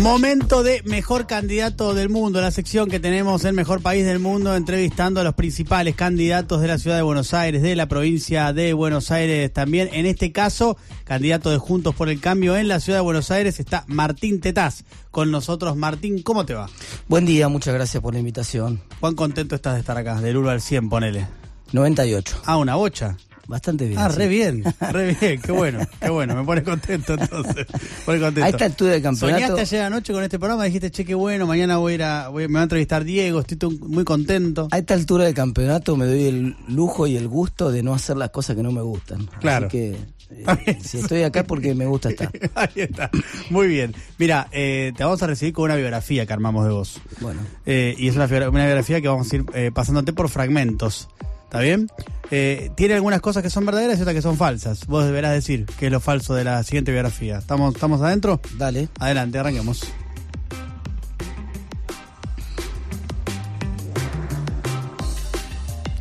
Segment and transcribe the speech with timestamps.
[0.00, 4.56] Momento de mejor candidato del mundo, la sección que tenemos el mejor país del mundo,
[4.56, 8.72] entrevistando a los principales candidatos de la ciudad de Buenos Aires, de la provincia de
[8.72, 9.90] Buenos Aires también.
[9.92, 13.60] En este caso, candidato de Juntos por el Cambio en la ciudad de Buenos Aires
[13.60, 15.76] está Martín Tetaz con nosotros.
[15.76, 16.70] Martín, ¿cómo te va?
[17.06, 18.80] Buen día, muchas gracias por la invitación.
[19.00, 20.18] ¿Cuán contento estás de estar acá?
[20.22, 21.26] Del 1 al 100, ponele.
[21.72, 22.40] 98.
[22.46, 23.18] Ah, una bocha.
[23.50, 23.98] Bastante bien.
[24.00, 24.16] Ah, sí.
[24.18, 27.66] re bien, re bien, qué bueno, qué bueno, me pone contento entonces.
[27.70, 28.44] me pone contento.
[28.44, 29.40] A esta altura del campeonato.
[29.42, 32.28] Soñaste ayer anoche con este programa, dijiste, che, qué bueno, mañana voy a ir a,
[32.28, 34.68] voy- me va a entrevistar Diego, estoy muy contento.
[34.70, 38.16] A esta altura del campeonato me doy el lujo y el gusto de no hacer
[38.16, 39.26] las cosas que no me gustan.
[39.40, 39.66] Claro.
[39.66, 39.96] Así que
[40.30, 42.30] eh, si estoy acá porque me gusta estar.
[42.54, 43.10] Ahí está,
[43.50, 43.92] muy bien.
[44.16, 47.00] Mira, eh, te vamos a recibir con una biografía que armamos de vos.
[47.20, 51.08] Bueno, Eh, y es una, una biografía que vamos a ir eh, pasándote por fragmentos.
[51.50, 51.88] ¿Está bien?
[52.30, 54.86] Eh, tiene algunas cosas que son verdaderas y otras que son falsas.
[54.86, 57.38] Vos deberás decir qué es lo falso de la siguiente biografía.
[57.38, 58.40] ¿Estamos, estamos adentro?
[58.56, 58.88] dale.
[59.00, 59.82] Adelante, arranquemos.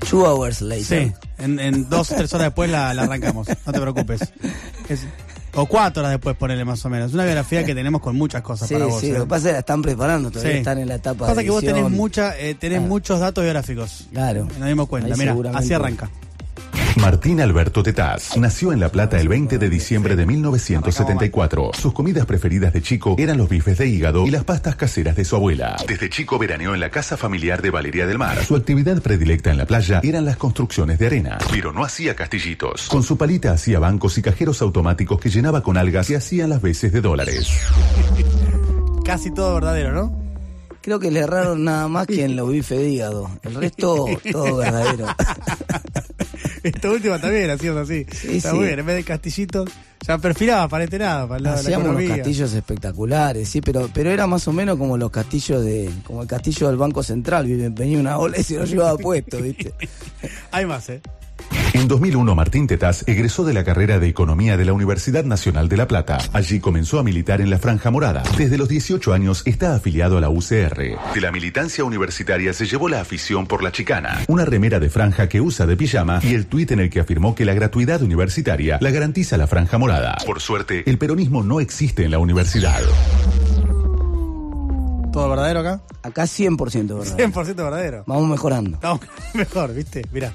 [0.09, 0.83] Two hours later.
[0.86, 3.47] Sí, en, en dos o tres horas después la, la arrancamos.
[3.66, 4.22] No te preocupes.
[4.89, 5.06] Es-
[5.55, 7.08] o cuatro horas después, ponele más o menos.
[7.09, 9.00] Es una biografía que tenemos con muchas cosas Sí, para vos.
[9.02, 9.14] sí, ¿eh?
[9.14, 10.58] lo que pasa es que la están preparando, todavía Sí.
[10.59, 14.08] están en la etapa Pasa de que vos tenés, mucha, eh, tenés muchos datos biográficos.
[14.11, 14.47] Claro.
[14.59, 15.14] Nos dimos cuenta.
[15.14, 16.09] Ahí Mira, así arranca.
[17.02, 21.72] Martín Alberto Tetaz nació en La Plata el 20 de diciembre de 1974.
[21.73, 25.23] Sus comidas preferidas de chico eran los bifes de hígado y las pastas caseras de
[25.23, 25.78] su abuela.
[25.88, 28.44] Desde chico veraneó en la casa familiar de Valeria del Mar.
[28.44, 32.89] Su actividad predilecta en la playa eran las construcciones de arena, pero no hacía castillitos.
[32.89, 36.61] Con su palita hacía bancos y cajeros automáticos que llenaba con algas y hacían las
[36.61, 37.50] veces de dólares.
[39.06, 40.19] Casi todo verdadero, ¿no?
[40.81, 43.30] Creo que le erraron nada más que en los bifes de hígado.
[43.44, 45.08] El resto, todo verdadero.
[46.63, 48.05] Esta última también hacíamos así.
[48.11, 48.55] Sí, Está sí.
[48.55, 49.65] muy bien, en vez de castillito,
[50.05, 53.61] ya perfilaba para este lado, para el lado de la Hacíamos unos castillos espectaculares, sí,
[53.61, 57.03] pero, pero era más o menos como los castillos de, como el castillo del Banco
[57.03, 59.73] Central, venía una ola y se lo llevaba puesto, ¿viste?
[60.51, 61.01] Hay más, ¿eh?
[61.74, 65.78] En 2001, Martín Tetaz egresó de la carrera de Economía de la Universidad Nacional de
[65.78, 66.18] La Plata.
[66.34, 68.24] Allí comenzó a militar en la Franja Morada.
[68.38, 70.97] Desde los 18 años está afiliado a la UCR.
[71.13, 75.29] De la militancia universitaria se llevó la afición por la chicana, una remera de franja
[75.29, 78.79] que usa de pijama y el tuit en el que afirmó que la gratuidad universitaria
[78.81, 80.18] la garantiza la Franja Morada.
[80.25, 82.79] Por suerte, el peronismo no existe en la universidad.
[85.13, 85.81] ¿Todo verdadero acá?
[86.02, 87.18] Acá 100% verdad.
[87.18, 88.03] 100% verdadero.
[88.08, 88.72] Vamos mejorando.
[88.75, 89.02] Estamos
[89.34, 90.02] mejor, ¿viste?
[90.12, 90.34] Mirá.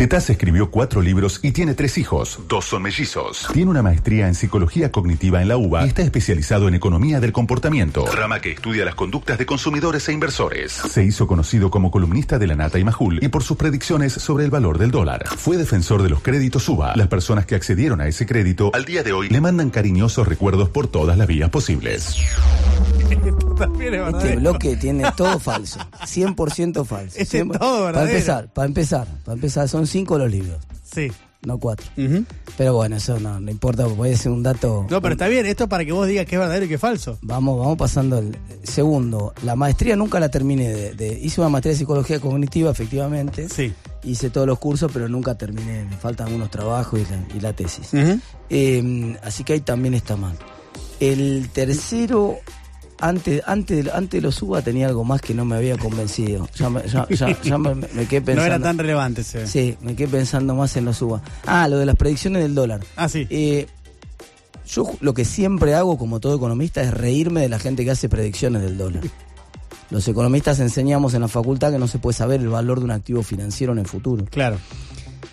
[0.00, 2.40] Tetaz escribió cuatro libros y tiene tres hijos.
[2.48, 3.46] Dos son mellizos.
[3.52, 7.32] Tiene una maestría en psicología cognitiva en la UBA y está especializado en economía del
[7.32, 10.72] comportamiento, rama que estudia las conductas de consumidores e inversores.
[10.72, 14.46] Se hizo conocido como columnista de la Nata y Majul y por sus predicciones sobre
[14.46, 15.26] el valor del dólar.
[15.36, 16.96] Fue defensor de los créditos UBA.
[16.96, 20.70] Las personas que accedieron a ese crédito al día de hoy le mandan cariñosos recuerdos
[20.70, 22.16] por todas las vías posibles.
[23.60, 25.78] También es Este bloque tiene todo falso.
[26.04, 27.16] 100% falso.
[27.18, 27.58] Este es 100%.
[27.58, 28.10] todo Para verdadero.
[28.12, 31.12] empezar, para empezar, para empezar, son cinco los libros, Sí.
[31.42, 31.86] no cuatro.
[32.56, 34.86] Pero bueno, eso no, no importa, puede ser un dato.
[34.90, 36.74] No, pero está bien, esto es para que vos digas que es verdadero y que
[36.74, 37.18] es falso.
[37.22, 39.32] Vamos, vamos pasando el segundo.
[39.44, 43.48] La maestría nunca la terminé de, de- hice una maestría de psicología cognitiva, efectivamente.
[43.48, 43.72] Sí.
[44.02, 45.84] Hice todos los cursos, pero nunca terminé.
[45.84, 47.90] Me faltan algunos trabajos y la, y la tesis.
[48.48, 50.36] Eh, así que ahí también está mal.
[50.98, 52.36] El tercero,
[53.00, 56.48] antes, antes, de- antes de los UBA tenía algo más que no me había convencido.
[56.54, 58.32] Ya, me- ya- ya- ya me, me quedé pensando.
[58.36, 59.46] No era tan relevante ese.
[59.46, 61.22] Sí, me quedé pensando más en los UBA.
[61.46, 62.80] Ah, lo de las predicciones del dólar.
[62.96, 63.26] Ah, sí.
[63.30, 63.66] Eh,
[64.66, 68.08] yo lo que siempre hago, como todo economista, es reírme de la gente que hace
[68.08, 69.02] predicciones del dólar.
[69.90, 72.92] Los economistas enseñamos en la facultad que no se puede saber el valor de un
[72.92, 74.24] activo financiero en el futuro.
[74.30, 74.56] Claro.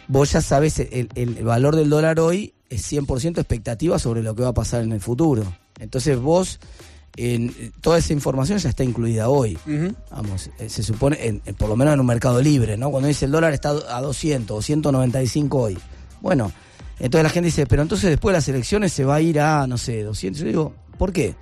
[0.07, 4.33] Vos ya sabes, el, el- el valor del dólar hoy es 100% expectativa sobre lo
[4.33, 5.43] que va a pasar en el futuro.
[5.79, 6.59] Entonces vos,
[7.17, 9.57] en, toda esa información ya está incluida hoy.
[10.11, 12.89] Vamos, eh, se supone, en- en- por lo menos en un mercado libre, ¿no?
[12.91, 15.77] Cuando dice el dólar está a 200 o 195 hoy.
[16.21, 16.51] Bueno,
[16.99, 19.67] entonces la gente dice, pero entonces después de las elecciones se va a ir a,
[19.67, 20.39] no sé, 200.
[20.41, 21.35] Yo digo, ¿por qué?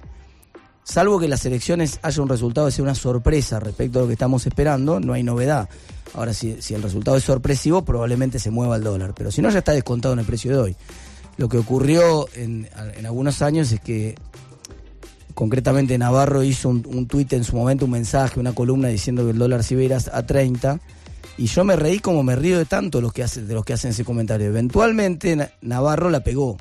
[0.83, 4.13] Salvo que las elecciones haya un resultado de ser una sorpresa respecto a lo que
[4.13, 5.68] estamos esperando, no hay novedad.
[6.13, 9.13] Ahora, si, si el resultado es sorpresivo, probablemente se mueva el dólar.
[9.16, 10.75] Pero si no, ya está descontado en el precio de hoy.
[11.38, 14.16] Lo que ocurrió en, en algunos años es que
[15.36, 19.30] concretamente Navarro hizo un, un tuit en su momento, un mensaje, una columna diciendo que
[19.32, 20.80] el dólar se iba a ir a, a 30.
[21.38, 23.74] Y yo me reí como me río de tanto los que hace, de los que
[23.74, 24.48] hacen ese comentario.
[24.48, 26.58] Eventualmente Na- Navarro la pegó.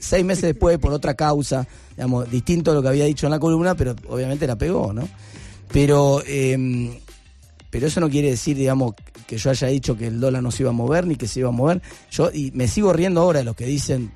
[0.00, 1.66] Seis meses después, por otra causa,
[1.96, 5.08] digamos, distinto a lo que había dicho en la columna, pero obviamente la pegó, ¿no?
[5.70, 6.98] Pero, eh,
[7.68, 8.94] pero eso no quiere decir, digamos,
[9.26, 11.40] que yo haya dicho que el dólar no se iba a mover ni que se
[11.40, 11.82] iba a mover.
[12.10, 14.10] Yo y me sigo riendo ahora de los que dicen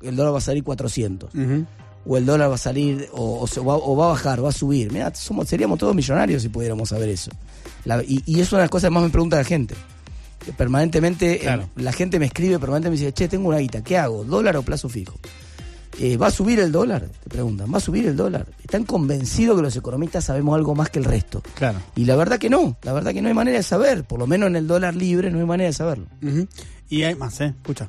[0.00, 1.34] que el dólar va a salir 400.
[1.34, 1.64] Ujú.
[2.08, 4.90] O el dólar va a salir, o, va, a bajar, va a subir.
[4.90, 7.30] Mira, somos, seríamos todos millonarios si pudiéramos saber eso.
[8.06, 9.74] y, y, es una de las cosas que más me pregunta la gente.
[10.56, 14.24] permanentemente, eh, la gente me escribe, permanentemente me dice, che, tengo una guita, ¿qué hago?
[14.24, 15.18] ¿Dólar o plazo fijo?
[16.00, 17.08] Eh, ¿Va a subir el dólar?
[17.24, 18.46] Te preguntan, ¿va a subir el dólar?
[18.60, 21.42] Están convencidos que los economistas sabemos algo más que el resto.
[21.54, 21.78] Claro.
[21.94, 24.26] Y la verdad que no, la verdad que no hay manera de saber, por lo
[24.26, 26.06] menos en el dólar libre no hay manera de saberlo.
[26.88, 27.52] Y hay más, ¿eh?
[27.56, 27.88] Escucha.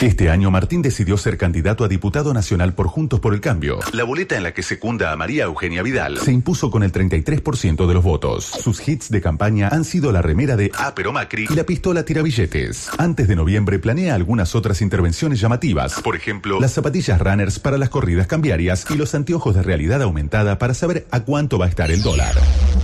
[0.00, 3.80] Este año Martín decidió ser candidato a diputado nacional por Juntos por el Cambio.
[3.92, 7.84] La boleta en la que secunda a María Eugenia Vidal se impuso con el 33%
[7.84, 8.44] de los votos.
[8.44, 12.04] Sus hits de campaña han sido la remera de Ah, pero Macri y la pistola
[12.04, 12.90] tirabilletes.
[12.96, 16.00] Antes de noviembre planea algunas otras intervenciones llamativas.
[16.00, 20.58] Por ejemplo, las zapatillas runners para las corridas cambiarias y los anteojos de realidad aumentada
[20.58, 22.34] para saber a cuánto va a estar el dólar.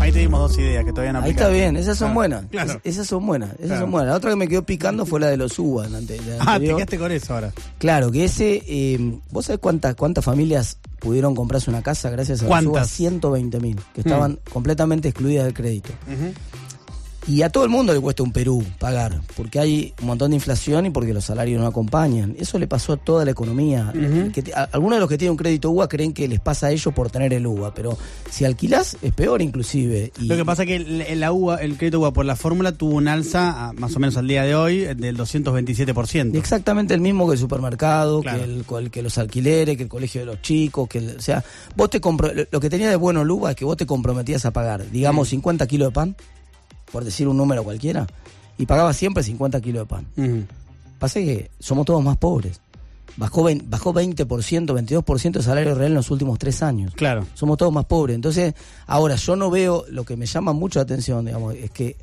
[0.01, 2.45] Ahí te dimos dos ideas que todavía no Ahí está bien, esas son buenas.
[2.83, 4.11] esas son buenas, esas son buenas.
[4.11, 5.87] La otra que me quedó picando fue la de los UBA.
[6.41, 7.53] ah, te quedaste con eso ahora.
[7.79, 12.45] Claro, que ese, eh, ¿vos sabés cuántas, cuántas familias pudieron comprarse una casa gracias a
[12.47, 12.85] los UBA?
[12.85, 14.51] 120 mil, que estaban mm.
[14.51, 15.91] completamente excluidas del crédito.
[17.27, 20.37] Y a todo el mundo le cuesta un Perú pagar, porque hay un montón de
[20.37, 22.37] inflación y porque los salarios no acompañan.
[22.39, 23.93] Eso le pasó a toda la economía.
[24.73, 27.11] algunos de los que tienen un crédito UBA creen que les pasa a ellos por
[27.11, 27.97] tener el UBA, pero
[28.31, 30.13] si alquilás es peor inclusive.
[30.19, 32.97] Lo que pasa es que el, la UBA, el crédito UBA por la fórmula tuvo
[32.97, 36.37] un alza, más o menos al día de hoy, del 227%.
[36.37, 40.27] Exactamente el mismo que el supermercado, que, el, que los alquileres, que el colegio de
[40.27, 41.43] los chicos, que o sea,
[41.75, 42.01] vos te
[42.51, 45.29] lo que tenía de bueno el UBA es que vos te comprometías a pagar, digamos,
[45.29, 46.17] 50 kilos de pan
[46.95, 48.07] por decir un número cualquiera,
[48.57, 50.47] y pagaba siempre 50 kilos de pan.
[51.01, 52.61] Pasa que somos todos más pobres.
[53.17, 56.95] Bajó, bajó 20%, 22% de salario real en los últimos tres años.
[56.95, 57.27] Claro.
[57.35, 58.15] Somos todos más pobres.
[58.15, 58.55] Entonces,
[58.87, 61.97] ahora yo no veo, lo que me llama mucho la atención, digamos, es que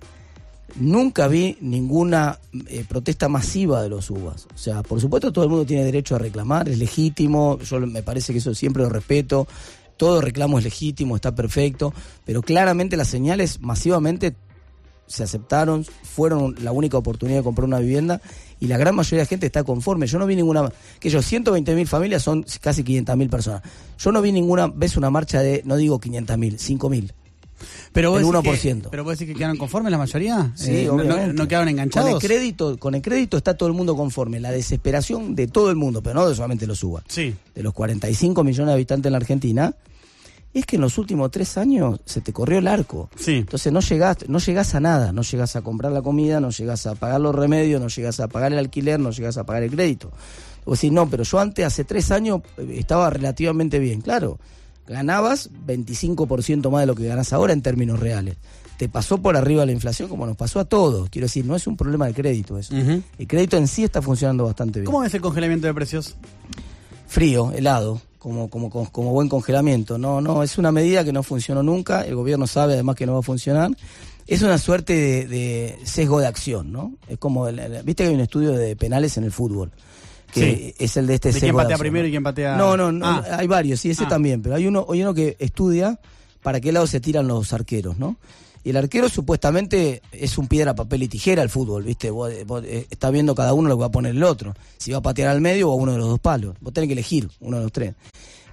[0.76, 2.38] nunca vi ninguna
[2.68, 4.48] eh, protesta masiva de los UBAs.
[4.54, 8.04] O sea, por supuesto todo el mundo tiene derecho a reclamar, es legítimo, yo me
[8.04, 9.48] parece que eso siempre lo respeto,
[9.96, 11.94] todo reclamo es legítimo, está perfecto,
[12.26, 14.36] pero claramente las señales masivamente
[15.12, 18.22] se aceptaron, fueron la única oportunidad de comprar una vivienda
[18.60, 20.08] y la gran mayoría de la gente está conforme.
[20.08, 23.62] Yo no vi ninguna, que ellos 120 mil familias son casi 500 mil personas.
[23.98, 27.14] Yo no vi ninguna vez una marcha de, no digo 500 mil, 5 mil.
[27.94, 28.88] Pero el 1%.
[28.90, 30.52] ¿Pero vos decís que quedaron conformes la mayoría?
[30.56, 30.90] Sí, eh,
[31.34, 32.10] no, quedaron enganchados?
[32.10, 34.40] Con el, crédito, con el crédito está todo el mundo conforme.
[34.40, 37.04] La desesperación de todo el mundo, pero no de solamente los UBA.
[37.08, 37.36] Sí.
[37.54, 39.76] De los 45 millones de habitantes en la Argentina,
[40.54, 43.10] es que en los últimos tres años se te corrió el arco.
[43.16, 43.38] Sí.
[43.38, 46.86] Entonces no llegás, no llegás a nada, no llegás a comprar la comida, no llegás
[46.88, 49.72] a pagar los remedios, no llegás a pagar el alquiler, no llegás a pagar el
[49.72, 50.12] crédito.
[50.66, 54.02] O decís, no, pero yo antes, hace tres años, eh, estaba relativamente bien.
[54.02, 54.40] Claro,
[54.88, 58.36] ganabas 25% más de lo que ganás ahora en términos reales.
[58.78, 61.10] Te pasó por arriba la inflación como nos pasó a todos.
[61.10, 62.74] Quiero decir, no es un problema de crédito eso.
[62.76, 64.92] El crédito en sí está funcionando bastante bien.
[64.92, 66.16] ¿Cómo es el congelamiento de precios?
[67.08, 69.98] Frío, helado como, como, como buen congelamiento.
[69.98, 73.14] No, no, es una medida que no funcionó nunca, el gobierno sabe además que no
[73.14, 73.72] va a funcionar.
[74.28, 76.94] Es una suerte de, sesgo de acción, ¿no?
[77.08, 77.46] Es como,
[77.84, 79.72] viste que hay un estudio de penales en el fútbol,
[80.32, 82.56] que es el de este ¿De ¿Quién patea primero y quién patea...?
[82.58, 83.26] No, no, no ah.
[83.40, 84.10] hay varios, sí, ese ah.
[84.10, 86.00] también, pero hay uno, hay uno que estudia
[86.44, 88.18] para qué lado se tiran los arqueros, ¿no?
[88.64, 92.12] Y el arquero supuestamente es un piedra, papel y tijera al fútbol, ¿viste?
[92.12, 94.54] Vos, eh, estás viendo cada uno lo que va a poner el otro.
[94.78, 96.56] Si va a patear al medio o a uno de los dos palos.
[96.62, 97.96] Vos tenés que elegir uno de los tres.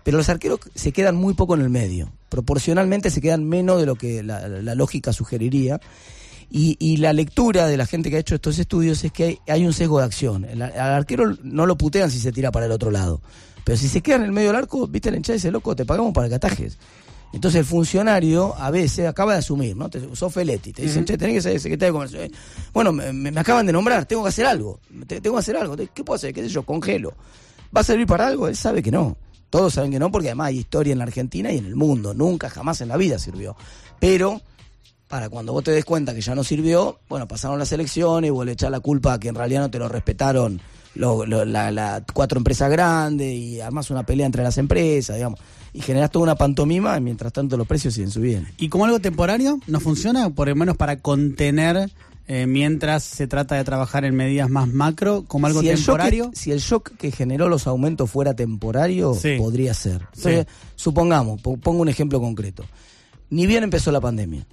[0.02, 2.10] Pero los arqueros se quedan muy poco en el medio.
[2.30, 5.80] Proporcionalmente se quedan menos de lo que la, lógica sugeriría.
[6.50, 9.74] Y, la lectura de la gente que ha hecho estos estudios es que hay, un
[9.74, 10.46] sesgo de acción.
[10.46, 13.20] al arquero no lo putean si se tira para el otro lado.
[13.64, 15.84] Pero si se queda en el medio del arco, viste la hinchada dice, loco, te
[15.84, 16.78] pagamos para que atajes.
[17.32, 19.90] Entonces el funcionario a veces acaba de asumir, ¿no?
[19.90, 22.22] Te, sos Feletti, te dicen, che, tenés que ser secretario de comercio.
[22.22, 22.30] Eh,
[22.72, 25.76] bueno, me, acaban de nombrar, tengo que hacer algo, tengo que hacer algo.
[25.76, 26.32] ¿Qué puedo hacer?
[26.32, 26.62] ¿Qué sé yo?
[26.62, 27.14] Congelo.
[27.76, 28.48] ¿Va a servir para algo?
[28.48, 29.16] Él sabe que no.
[29.50, 32.14] Todos saben que no, porque además hay historia en la Argentina y en el mundo.
[32.14, 33.56] Nunca, jamás en la vida sirvió.
[33.98, 34.40] Pero
[35.06, 38.30] para cuando vos te des cuenta que ya no sirvió, bueno, pasaron las elecciones y
[38.30, 40.60] vos le echás la culpa a que en realidad no te lo respetaron
[40.98, 45.40] las cuatro empresas grandes y además una pelea entre las empresas, digamos
[45.72, 48.48] y generas toda una pantomima y mientras tanto los precios siguen subiendo.
[48.58, 50.30] ¿Y como algo temporario no funciona?
[50.30, 51.90] Por lo menos para contener
[52.26, 56.30] eh, mientras se trata de trabajar en medidas más macro, como algo temporario.
[56.34, 60.06] si el shock que generó los aumentos fuera temporario, podría ser.
[60.76, 62.64] supongamos, pongo un ejemplo concreto.
[63.30, 64.46] Ni bien empezó la pandemia,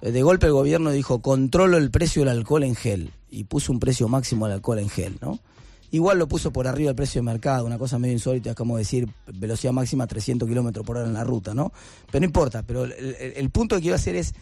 [0.00, 3.80] De golpe el gobierno dijo, controlo el precio del alcohol en gel y puso un
[3.80, 5.40] precio máximo al alcohol en gel, ¿no?
[5.90, 8.78] Igual lo puso por arriba del precio de mercado, una cosa medio insólita, es como
[8.78, 11.72] decir velocidad máxima 300 kilómetros por hora en la ruta, ¿no?
[12.10, 14.34] Pero no importa, pero el, punto que quiero hacer es,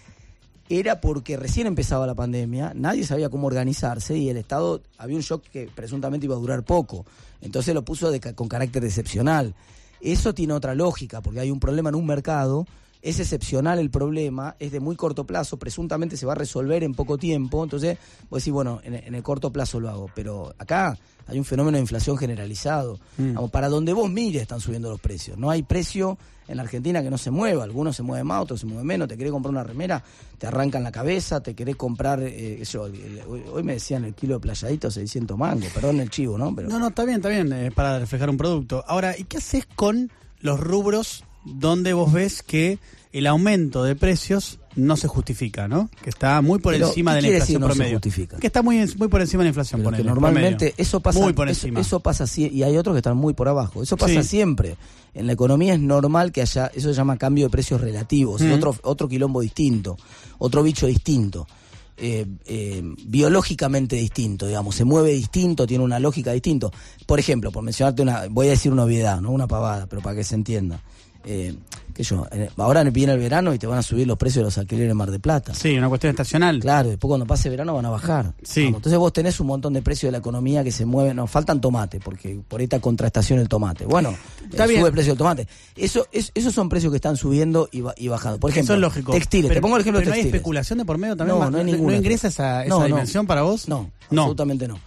[0.68, 5.22] era porque recién empezaba la pandemia, nadie sabía cómo organizarse y el Estado, había un
[5.22, 7.04] shock que presuntamente iba a durar poco,
[7.40, 9.54] entonces lo puso con carácter excepcional.
[10.00, 12.64] Eso tiene otra lógica, porque hay un problema en un mercado,
[13.02, 16.94] es excepcional el problema, es de muy corto plazo, presuntamente se va a resolver en
[16.94, 17.96] poco tiempo, entonces
[18.28, 21.76] vos decís, bueno, en, en el corto plazo lo hago, pero acá hay un fenómeno
[21.76, 22.98] de inflación generalizado.
[23.16, 23.36] Mm.
[23.52, 25.38] Para donde vos mires están subiendo los precios.
[25.38, 27.62] No hay precio en la Argentina que no se mueva.
[27.62, 29.06] Algunos se mueven más, otros se mueven menos.
[29.06, 30.02] Te querés comprar una remera,
[30.38, 31.40] te arrancan la cabeza.
[31.40, 33.20] Te querés comprar, eh, el-
[33.52, 35.68] hoy me decían el kilo de playadito 600 mangos.
[35.72, 36.52] Perdón el chivo, ¿no?
[36.52, 38.82] Pero No, no, está bien, está bien, eh, para reflejar un producto.
[38.88, 42.78] Ahora, ¿y qué haces con los rubros donde vos ves que
[43.12, 45.90] el aumento de precios no se justifica, ¿no?
[46.02, 47.96] Que está muy por Pero, encima ¿qué de la inflación decir no se promedio.
[47.96, 48.36] justifica?
[48.36, 50.74] Que está muy, muy por encima de la inflación, Pero que ponele, normalmente promedio.
[50.78, 51.80] eso pasa Muy por eso, encima.
[51.80, 54.28] eso pasa así y hay otros que están muy por abajo eso pasa Sí.
[54.28, 54.76] siempre
[55.12, 58.52] en la economía es normal que haya eso se llama cambio de precios relativos Mm.
[58.52, 59.96] otro otro quilombo distinto
[60.38, 61.48] otro bicho distinto
[61.96, 66.72] eh, eh, biológicamente distinto digamos se mueve distinto tiene una lógica distinto
[67.06, 70.14] por ejemplo por mencionarte una voy a decir una obviedad no una pavada pero para
[70.14, 70.80] que se entienda
[71.24, 71.54] eh,
[71.94, 74.44] que yo eh, ahora viene el verano y te van a subir los precios de
[74.44, 76.60] los alquileres en Mar de Plata Sí, una cuestión estacional.
[76.60, 78.32] Claro, después cuando pase verano van a bajar.
[78.42, 78.64] Sí.
[78.64, 81.16] Vamos, entonces vos tenés un montón de precios de la economía que se mueven.
[81.16, 83.84] Nos faltan tomate, porque por esta contrastación el tomate.
[83.86, 84.14] Bueno,
[84.50, 84.80] Está eh, bien.
[84.80, 85.48] sube el precio del tomate.
[85.76, 88.38] Eso, es- esos son precios que están subiendo y, ba- y bajando.
[88.38, 89.12] Por ejemplo, Eso es lógico.
[89.12, 89.48] textiles.
[89.48, 90.34] Pero- te pongo el ejemplo pero de no hay textiles.
[90.40, 91.38] especulación de por medio también.
[91.38, 91.96] No, no hay ninguna.
[91.96, 92.86] ingresa esa, esa No, no.
[92.86, 93.68] dimensión para vos?
[93.68, 94.22] No, no.
[94.22, 94.78] absolutamente no.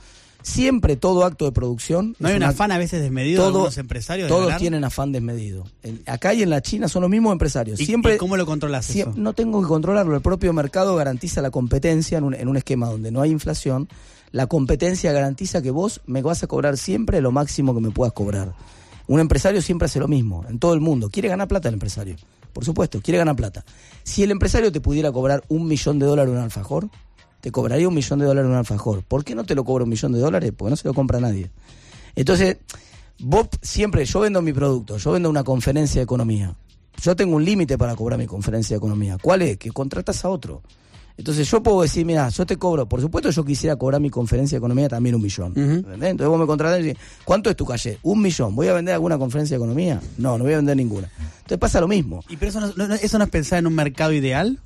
[0.43, 2.15] Siempre todo acto de producción.
[2.19, 4.27] ¿No hay un afán a veces desmedido de todo- algunos empresarios?
[4.27, 4.59] de Todos ganar?
[4.59, 5.63] tienen afán desmedido.
[5.83, 7.79] En- acá y en la China son los mismos empresarios.
[7.79, 9.13] ¿Y, Siempre, y cómo lo controlas Sie- eso?
[9.15, 10.15] No tengo que controlarlo.
[10.15, 13.87] El propio mercado garantiza la competencia en un, en un esquema donde no hay inflación.
[14.31, 18.13] La competencia garantiza que vos me vas a cobrar siempre lo máximo que me puedas
[18.13, 18.53] cobrar.
[19.07, 21.09] Un empresario siempre hace lo mismo, en todo el mundo.
[21.09, 22.15] Quiere ganar plata el empresario.
[22.51, 23.63] Por supuesto, quiere ganar plata.
[24.03, 26.89] Si el empresario te pudiera cobrar un millón de dólares un alfajor,
[27.43, 29.03] te cobraría un millón de dólares un alfajor.
[29.03, 30.53] ¿Por qué no te lo cobra un millón de dólares?
[30.55, 31.51] Porque no se lo compra nadie.
[32.15, 32.55] Entonces,
[33.19, 36.55] vos siempre, yo vendo mi producto, yo vendo una conferencia de economía.
[37.01, 39.17] Yo tengo un límite para cobrar mi conferencia de economía.
[39.21, 39.57] ¿Cuál es?
[39.57, 40.61] Que contratas a otro.
[41.17, 44.55] Entonces yo puedo decir, mira, yo te cobro, por supuesto yo quisiera cobrar mi conferencia
[44.55, 45.51] de economía también un millón.
[45.55, 46.11] ¿entendés?
[46.11, 47.99] Entonces vos me contratás y decís, ¿cuánto es tu calle?
[48.03, 48.55] Un millón.
[48.55, 50.01] ¿Voy a vender alguna conferencia de economía?
[50.17, 51.09] No, no voy a vender ninguna.
[51.19, 52.23] Entonces pasa lo mismo.
[52.29, 54.59] ¿Y pero eso no, no- eso no es pensar en un mercado ideal?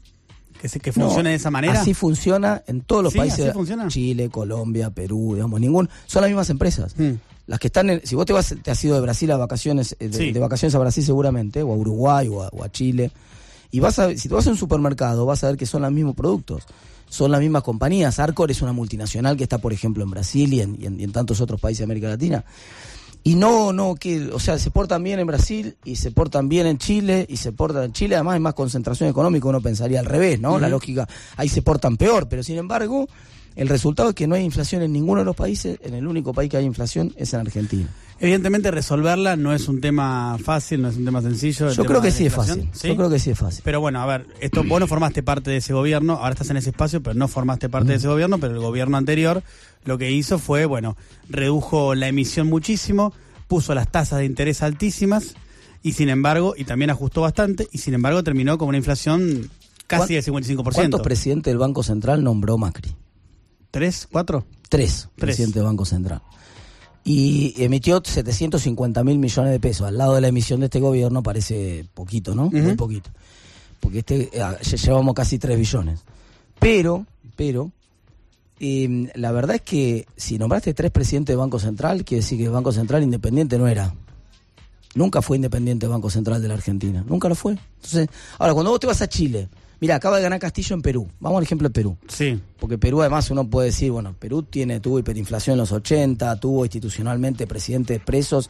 [0.62, 1.82] ¿Que, se, que No, funcione de esa manera?
[1.82, 3.54] Así funciona en todos los Sí, países.
[3.90, 5.90] Chile, Colombia, Perú, digamos, ningún.
[6.08, 6.96] Son las mismas empresas.
[6.98, 7.12] Mm.
[7.48, 9.96] Las que están en, si vos te vas, te has ido de Brasil a vacaciones,
[10.00, 10.32] eh, de, Sí.
[10.32, 13.12] de vacaciones a Brasil seguramente, o a Uruguay, o a, o a Chile,
[13.72, 15.92] y vas a, si te vas a un supermercado, vas a ver que son los
[15.92, 16.64] mismos productos,
[17.10, 18.20] son las mismas compañías.
[18.20, 21.04] Arcor es una multinacional que está, por ejemplo, en Brasil y en, y en- y
[21.06, 22.44] en tantos otros países de América Latina.
[23.28, 26.66] Y no, no, que, o sea, se portan bien en Brasil y se portan bien
[26.66, 30.06] en Chile y se portan en Chile, además hay más concentración económica, uno pensaría al
[30.06, 30.58] revés, ¿no?
[30.58, 31.06] La lógica,
[31.36, 33.06] ahí se portan peor, pero sin embargo,
[33.58, 36.32] el resultado es que no hay inflación en ninguno de los países, en el único
[36.32, 37.90] país que hay inflación es en Argentina.
[38.20, 41.72] Evidentemente resolverla no es un tema fácil, no es un tema sencillo.
[41.72, 42.88] Yo creo que sí es fácil, ¿sí?
[42.88, 43.62] yo creo que sí es fácil.
[43.66, 46.58] Pero bueno, a ver, esto vos no formaste parte de ese gobierno, ahora estás en
[46.58, 49.44] ese espacio, pero no formaste parte de ese gobierno, pero el gobierno anterior
[49.88, 50.98] lo que hizo fue, bueno,
[51.30, 53.14] redujo la emisión muchísimo,
[53.48, 55.36] puso las tasas de interés altísimas
[55.82, 59.50] y sin embargo, y también ajustó bastante, y sin embargo terminó con una inflación
[59.88, 60.74] casi del 55%.
[60.74, 62.94] ¿Cuántos presidentes del Banco Central nombró Macri?
[63.72, 64.10] ¿Tres?
[64.12, 64.46] ¿Cuatro?
[64.68, 66.22] Tres, presidentes del Banco Central.
[67.06, 69.88] Y emitió 750 mil millones de pesos.
[69.88, 72.50] Al lado de la emisión de este gobierno parece poquito, ¿no?
[72.50, 73.10] Muy poquito.
[73.80, 76.04] Porque este eh, llevamos casi 3 billones.
[76.60, 77.06] Pero,
[77.38, 77.72] pero,
[78.60, 82.46] eh, la verdad es que si nombraste tres presidentes del Banco Central, quiere decir que
[82.46, 83.94] el Banco Central independiente no era.
[84.96, 87.04] Nunca fue independiente el Banco Central de la Argentina.
[87.08, 87.58] Nunca lo fue.
[87.76, 88.08] Entonces,
[88.40, 89.48] ahora, cuando vos te vas a Chile,
[89.80, 91.08] mira, acaba de ganar Castillo en Perú.
[91.20, 91.98] Vamos al ejemplo de Perú.
[92.08, 92.40] Sí.
[92.60, 96.66] Porque Perú además uno puede decir, bueno, Perú tiene tuvo hiperinflación en los 80, tuvo
[96.66, 98.50] institucionalmente presidentes presos,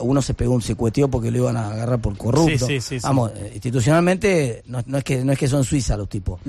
[0.00, 2.66] uno se pegó un secueteo porque lo iban a agarrar por corrupto.
[2.66, 2.98] Sí, sí, sí.
[3.02, 6.40] Vamos, eh, institucionalmente no, no es que no es que son suizas los tipos.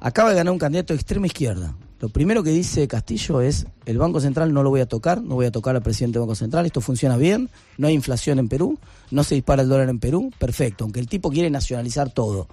[0.00, 1.74] Acaba de ganar un candidato de extrema izquierda.
[2.00, 5.34] Lo primero que dice Castillo es, el Banco Central no lo voy a tocar, no
[5.34, 8.48] voy a tocar al presidente del Banco Central, esto funciona bien, no hay inflación en
[8.48, 8.78] Perú,
[9.10, 12.46] no se dispara el dólar en Perú, perfecto, aunque el tipo quiere nacionalizar todo.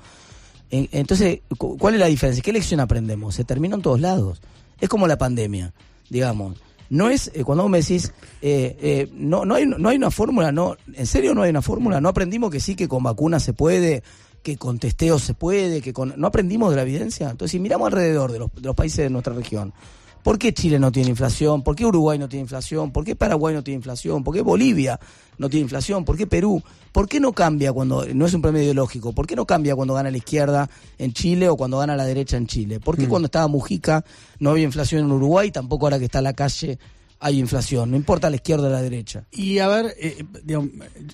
[0.72, 2.42] En- Entonces, cu- ¿cuál es la diferencia?
[2.42, 3.36] ¿Qué lección aprendemos?
[3.36, 4.42] Se terminó en todos lados.
[4.82, 5.74] Es como la pandemia,
[6.10, 6.58] digamos.
[6.90, 10.10] No es, eh, cuando vos me decís, eh, eh, no, no, hay, no hay una
[10.12, 13.44] fórmula, no, en serio no hay una fórmula, no aprendimos que sí, que con vacunas
[13.44, 14.04] se puede,
[14.46, 17.32] que con testeo se puede, que con, no aprendimos de la evidencia.
[17.32, 19.74] Entonces, si miramos alrededor de los, de los países de nuestra región,
[20.22, 21.64] ¿por qué Chile no tiene inflación?
[21.64, 22.92] ¿Por qué Uruguay no tiene inflación?
[22.92, 24.24] ¿Por qué Paraguay no tiene inflación?
[24.24, 25.00] ¿Por qué Bolivia
[25.40, 26.06] no tiene inflación?
[26.06, 26.62] ¿Por qué Perú?
[26.92, 29.96] ¿Por qué no cambia cuando, no es un premio ideológico, ¿por qué no cambia cuando
[29.96, 32.80] gana la izquierda en Chile o cuando gana la derecha en Chile?
[32.80, 34.06] ¿Por qué cuando estaba Mujica
[34.38, 36.78] no había inflación en Uruguay, tampoco ahora que está la calle
[37.20, 39.26] hay inflación, no importa la izquierda o la derecha.
[39.32, 40.70] Y a ver, eh, digamos,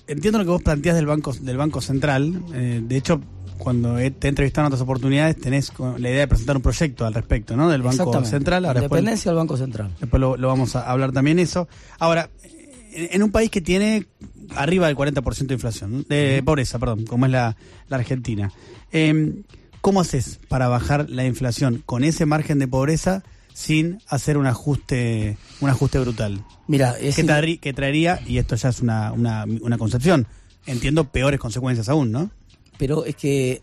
[0.06, 2.42] entiendo lo que vos planteás del Banco, del banco Central.
[2.54, 3.20] eh, de hecho,
[3.58, 7.06] cuando he- te he entrevistado en otras oportunidades, tenés la idea de presentar un proyecto
[7.06, 7.68] al respecto, ¿no?
[7.68, 8.24] Del Banco.
[8.24, 8.64] Central.
[8.64, 9.94] Ahora después, Independencia del Banco Central.
[10.00, 11.68] después lo, lo vamos a hablar también eso.
[12.00, 12.28] Ahora,
[12.92, 14.06] en, un país que tiene
[14.56, 17.56] arriba del 40% de inflación, de pobreza, perdón, como es la,
[17.88, 18.50] la Argentina,
[18.90, 19.42] eh,
[19.80, 25.36] ¿cómo haces para bajar la inflación con ese margen de pobreza sin hacer un ajuste,
[25.60, 26.44] un ajuste brutal?
[26.68, 30.26] Mira, es que, traerí- que traería, y esto ya es una, una, una concepción,
[30.66, 32.30] entiendo peores consecuencias aún, ¿no?
[32.78, 33.60] pero es que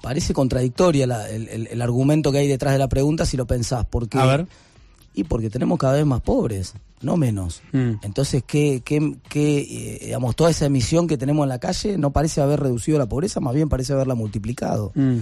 [0.00, 3.46] parece contradictoria la- el, el- el argumento que hay detrás de la pregunta si lo
[3.46, 3.84] pensás.
[3.88, 4.46] Porque, A ver.
[5.14, 7.60] Y porque tenemos cada vez más pobres, no menos.
[7.72, 7.92] Mm.
[8.02, 12.10] Entonces, ¿qué, qué, qué, eh, digamos, toda esa emisión que tenemos en la calle no
[12.12, 14.90] parece haber reducido la pobreza, más bien parece haberla multiplicado.
[14.94, 15.18] Mm.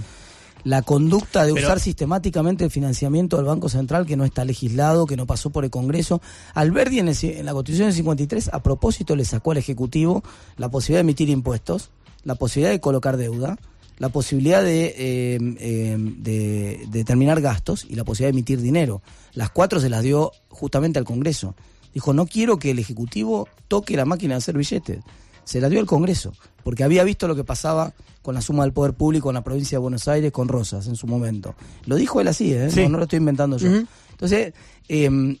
[0.63, 5.05] La conducta de Pero- usar sistemáticamente el financiamiento del Banco Central, que no está legislado,
[5.05, 6.21] que no pasó por el Congreso.
[6.53, 10.23] Alberdi en, el- en la Constitución del 53, a propósito, le sacó al Ejecutivo
[10.57, 11.89] la posibilidad de emitir impuestos,
[12.23, 13.57] la posibilidad de colocar deuda,
[13.97, 19.01] la posibilidad de, eh, eh, de, de determinar gastos y la posibilidad de emitir dinero.
[19.33, 21.55] Las cuatro se las dio justamente al Congreso.
[21.93, 24.99] Dijo, no quiero que el Ejecutivo toque la máquina de hacer billetes.
[25.43, 26.33] Se la dio al Congreso,
[26.63, 29.77] porque había visto lo que pasaba con la suma del poder público en la provincia
[29.77, 31.55] de Buenos Aires con Rosas en su momento.
[31.85, 32.69] Lo dijo él así, ¿eh?
[32.69, 32.83] Sí.
[32.83, 33.67] no, no lo estoy inventando yo.
[34.11, 34.53] Entonces,
[34.87, 35.37] eh,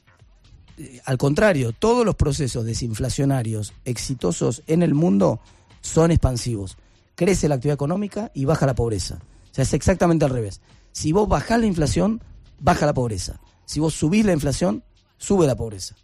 [0.77, 5.39] eh, al contrario, todos los procesos desinflacionarios exitosos en el mundo
[5.81, 6.77] son expansivos.
[7.15, 9.19] Crece la actividad económica y baja la pobreza.
[9.51, 10.61] O sea, es exactamente al revés.
[10.91, 12.21] Si vos bajás la inflación,
[12.59, 13.39] baja la pobreza.
[13.65, 14.83] Si vos subís la inflación,
[15.17, 15.95] sube la pobreza.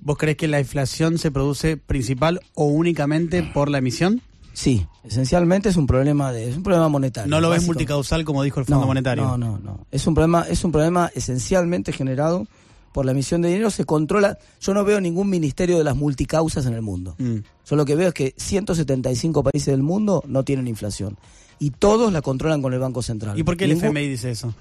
[0.00, 4.22] ¿Vos crees que la inflación se produce principal o únicamente por la emisión?
[4.52, 7.30] Sí, esencialmente es un problema de es un problema monetario.
[7.30, 9.24] ¿No lo ves multicausal como dijo el Fondo no, Monetario?
[9.24, 9.86] No, no, no.
[9.92, 12.46] Es un problema, es un problema esencialmente generado
[12.92, 13.70] por la emisión de dinero.
[13.70, 14.36] Se controla.
[14.60, 17.14] Yo no veo ningún ministerio de las multicausas en el mundo.
[17.18, 17.36] Mm.
[17.68, 21.16] Yo lo que veo es que 175 países del mundo no tienen inflación.
[21.60, 23.38] Y todos la controlan con el Banco Central.
[23.38, 24.54] ¿Y por qué el Ningún- FMI dice eso?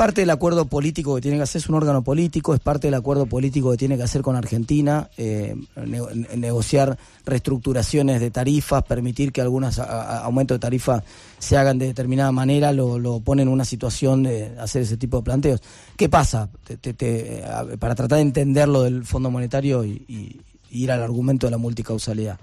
[0.00, 2.94] Parte del acuerdo político que tiene que hacer, es un órgano político, es parte del
[2.94, 8.82] acuerdo político que tiene que hacer con Argentina, eh, ne- ne- negociar reestructuraciones de tarifas,
[8.84, 11.04] permitir que algunos aumentos de tarifa
[11.38, 15.18] se hagan de determinada manera, lo, lo pone en una situación de hacer ese tipo
[15.18, 15.60] de planteos.
[15.98, 16.48] ¿Qué pasa?
[16.64, 17.44] Te-
[17.78, 22.40] para tratar de entender lo del Fondo Monetario y ir al argumento de la multicausalidad.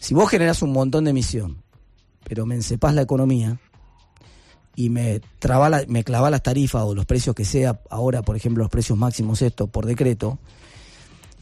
[0.00, 1.58] Si vos generás un montón de emisión,
[2.28, 3.60] pero me encepás la economía,
[4.76, 8.36] y me traba la- me clava las tarifas o los precios que sea ahora, por
[8.36, 10.38] ejemplo, los precios máximos esto por decreto,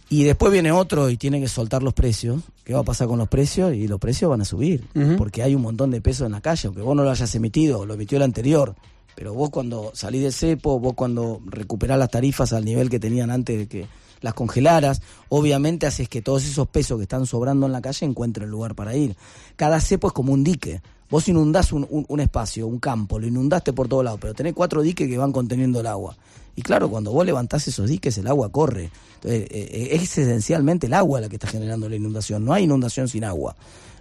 [0.09, 3.19] y después viene otro y tiene que soltar los precios, ¿qué va a pasar con
[3.19, 3.75] los precios?
[3.75, 4.85] Y los precios van a subir,
[5.17, 7.87] porque hay un montón de pesos en la calle, aunque vos no lo hayas emitido,
[7.87, 8.75] lo emitió el anterior,
[9.15, 13.31] pero vos cuando salís del cepo, vos cuando recuperás las tarifas al nivel que tenían
[13.31, 13.87] antes de que
[14.21, 18.49] las congelaras, obviamente haces que todos esos pesos que están sobrando en la calle encuentren
[18.51, 19.17] lugar para ir.
[19.57, 20.81] Cada cepo es como un dique.
[21.13, 24.81] Vos inundás un, un- espacio, un campo, lo inundaste por todos lados, pero tenés cuatro
[24.81, 26.17] diques que van conteniendo el agua.
[26.57, 28.91] Y claro, cuando vos levantás esos diques, el agua corre.
[29.17, 32.47] Entonces, eh, eh, es esencialmente el agua la que está generando la inundación.
[32.47, 33.55] No hay inundación sin agua.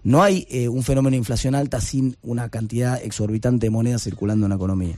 [0.05, 4.45] No hay eh, un fenómeno de inflación alta sin una cantidad exorbitante de moneda circulando
[4.45, 4.95] en la economía.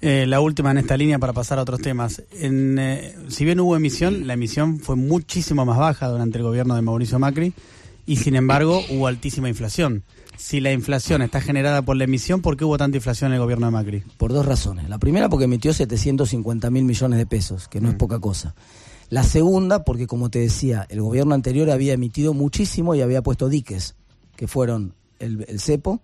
[0.00, 2.22] La última en esta línea para pasar a otros temas.
[2.40, 2.80] En,
[3.30, 7.18] si bien hubo emisión, la emisión fue muchísimo más baja durante el gobierno de Mauricio
[7.18, 7.52] Macri
[8.06, 10.04] y sin embargo hubo altísima inflación.
[10.38, 13.40] Si la inflación está generada por la emisión, ¿por qué hubo tanta inflación en el
[13.40, 14.04] gobierno de Macri?
[14.16, 14.88] Por dos razones.
[14.88, 18.54] La primera porque emitió 750 mil millones de pesos, que no es poca cosa.
[19.10, 23.48] La segunda porque, como te decía, el gobierno anterior había emitido muchísimo y había puesto
[23.48, 23.96] diques,
[24.36, 26.02] que fueron el, el cepo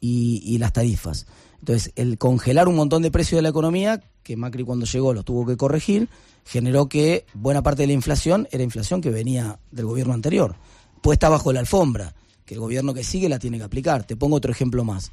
[0.00, 1.28] y, y las tarifas.
[1.60, 5.22] Entonces, el congelar un montón de precios de la economía, que Macri cuando llegó lo
[5.22, 6.08] tuvo que corregir,
[6.44, 10.56] generó que buena parte de la inflación era inflación que venía del gobierno anterior,
[11.00, 12.14] puesta bajo la alfombra,
[12.48, 14.02] que el gobierno que sigue la tiene que aplicar.
[14.04, 15.12] Te pongo otro ejemplo más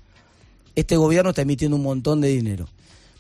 [0.76, 2.68] este gobierno está emitiendo un montón de dinero.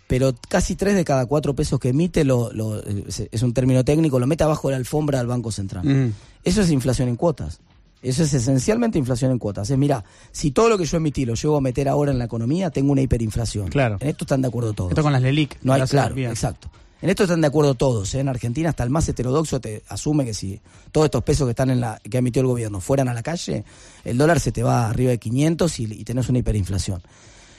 [0.08, 4.19] Pero casi tres de cada cuatro pesos que emite, lo, lo- es- un término técnico,
[4.19, 5.86] lo mete abajo de la alfombra del Banco Central.
[5.86, 6.13] Mm.
[6.43, 7.60] Eso es inflación en cuotas.
[8.01, 9.69] Eso es esencialmente inflación en cuotas.
[9.69, 12.25] Es, mira, si todo lo que yo emití lo llevo a meter ahora en la
[12.25, 13.69] economía, tengo una hiperinflación.
[13.69, 13.97] Claro.
[14.01, 14.91] En esto están de acuerdo todos.
[14.91, 15.58] Esto con las LELIC.
[15.63, 16.69] No hay, claro, exacto.
[17.06, 18.15] En esto están de acuerdo todos.
[18.15, 18.20] ¿eh?
[18.22, 20.60] En Argentina, hasta el más heterodoxo te asume que si
[20.91, 23.22] todos estos pesos que están en la que ha emitido el gobierno fueran a la
[23.22, 23.63] calle,
[24.04, 27.04] el dólar se te va arriba de 500 y, y tenés una hiperinflación.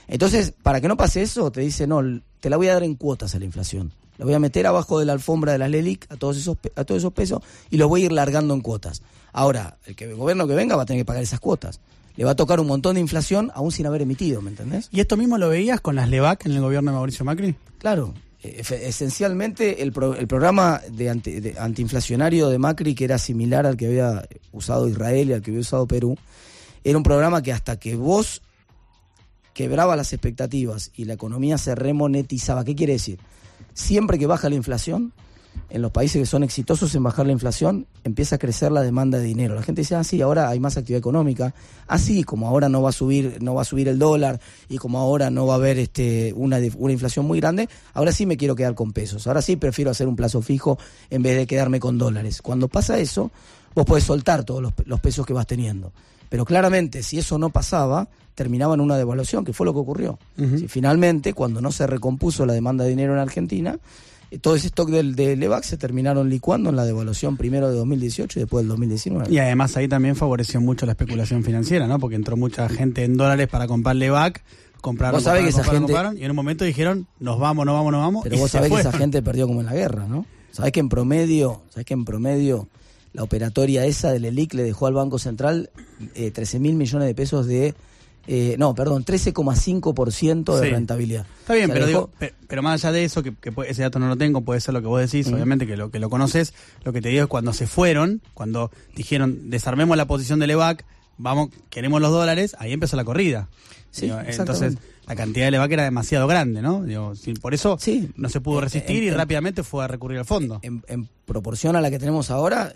[0.09, 2.02] Entonces, para que no pase eso, te dice, no,
[2.40, 3.92] te la voy a dar en cuotas a la inflación.
[4.18, 6.82] La voy a meter abajo de la alfombra de las LELIC a todos esos, a
[6.82, 9.02] todos esos pesos y los voy a ir largando en cuotas.
[9.32, 11.78] Ahora, el, que, el gobierno que venga va a tener que pagar esas cuotas.
[12.16, 14.88] Le va a tocar un montón de inflación aún sin haber emitido, ¿me entendés?
[14.90, 17.54] ¿Y esto mismo lo veías con las LEVAC en el gobierno de Mauricio Macri?
[17.78, 23.77] Claro, Esencialmente, el, el programa de, anti- de antiinflacionario de Macri, que era similar al
[23.77, 26.16] que había usado Israel y al que había usado Perú,
[26.85, 28.42] era un programa que hasta que vos
[29.55, 32.64] quebraba las expectativas y la economía se remonetizaba.
[32.64, 33.18] ¿Qué quiere decir?
[33.75, 35.12] Siempre que baja la inflación,
[35.70, 39.18] en los países que son exitosos en bajar la inflación, empieza a crecer la demanda
[39.18, 39.54] de dinero.
[39.54, 41.54] La gente dice, ah, sí, ahora hay más actividad económica.
[41.86, 44.98] Así como ahora no va a subir, no va a subir el dólar y como
[44.98, 48.54] ahora no va a haber este, una, una inflación muy grande, ahora sí me quiero
[48.54, 49.26] quedar con pesos.
[49.26, 50.78] Ahora sí prefiero hacer un plazo fijo
[51.10, 52.42] en vez de quedarme con dólares.
[52.42, 53.30] Cuando pasa eso,
[53.74, 55.92] vos podés soltar todos los, pe- los pesos que vas teniendo.
[56.28, 60.18] Pero claramente, si eso no pasaba, terminaba en una devaluación, que fue lo que ocurrió.
[60.58, 63.78] Si finalmente, cuando no se recompuso la demanda de dinero en Argentina,
[64.40, 68.38] todo ese stock del, del EVAC se terminaron licuando en la devaluación primero de 2018
[68.38, 69.26] y después del 2019.
[69.32, 71.98] Y además ahí también favoreció mucho la especulación financiera, ¿no?
[71.98, 74.42] Porque entró mucha gente en dólares para comprarle back,
[74.80, 77.74] compraron, compraron, que esa compraron, gente- compraron, y en un momento dijeron, nos vamos, nos
[77.74, 78.22] vamos, nos vamos.
[78.24, 80.26] Pero y vos sabés que esa gente perdió como en la guerra, ¿no?
[80.52, 82.68] Sabés que en promedio, sabés que en promedio
[83.12, 85.70] la operatoria esa del ELIC le dejó al Banco Central
[86.14, 87.74] eh, 13 mil millones de pesos de,
[88.26, 90.70] eh, no, perdón, 13,5% de Sí.
[90.72, 91.26] rentabilidad.
[91.40, 92.10] Está bien, O sea, pero, digo,
[92.48, 94.80] pero más allá de eso, que, que ese dato no lo tengo, puede ser lo
[94.80, 97.52] que vos decís, obviamente que lo que lo conoces, lo que te digo es cuando
[97.52, 100.84] se fueron, cuando dijeron desarmemos la posición del EVAC,
[101.18, 103.48] vamos, queremos los dólares, ahí empezó la corrida.
[103.90, 104.66] Sí, Digo, exactamente.
[104.66, 106.82] entonces, la cantidad de EVAC era demasiado grande, ¿no?
[106.82, 108.10] Digo, por eso Sí.
[108.16, 110.58] no se pudo En- resistir en- y en- rápidamente fue a recurrir al fondo.
[110.62, 112.74] en, en proporción a la que tenemos ahora,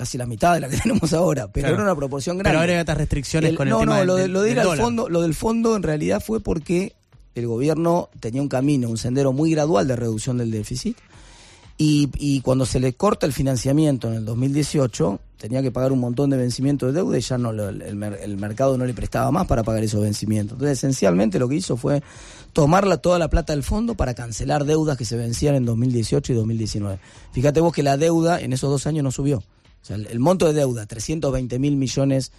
[0.00, 1.74] casi la mitad de la que tenemos ahora, pero Claro.
[1.82, 2.50] era una proporción grande.
[2.50, 4.40] Pero ahora hay otras restricciones El- con el no, tema no, del- lo de, lo
[4.42, 4.84] de ir del al dólar.
[4.84, 6.94] fondo, lo del fondo en realidad fue porque
[7.34, 10.96] el gobierno tenía un camino, un sendero muy gradual de reducción del déficit
[11.78, 16.00] y, y cuando se le corta el financiamiento en el 2018 tenía que pagar un
[16.00, 18.92] montón de vencimientos de deuda y ya no lo- el, mer- el mercado no le
[18.92, 20.56] prestaba más para pagar esos vencimientos.
[20.56, 22.02] Entonces esencialmente lo que hizo fue
[22.52, 26.32] tomar la- toda la plata del fondo para cancelar deudas que se vencían en 2018
[26.32, 26.98] y 2019.
[27.32, 29.42] Fíjate vos que la deuda en esos dos años no subió.
[29.82, 32.32] O sea, el, el monto de deuda, 320 mil millones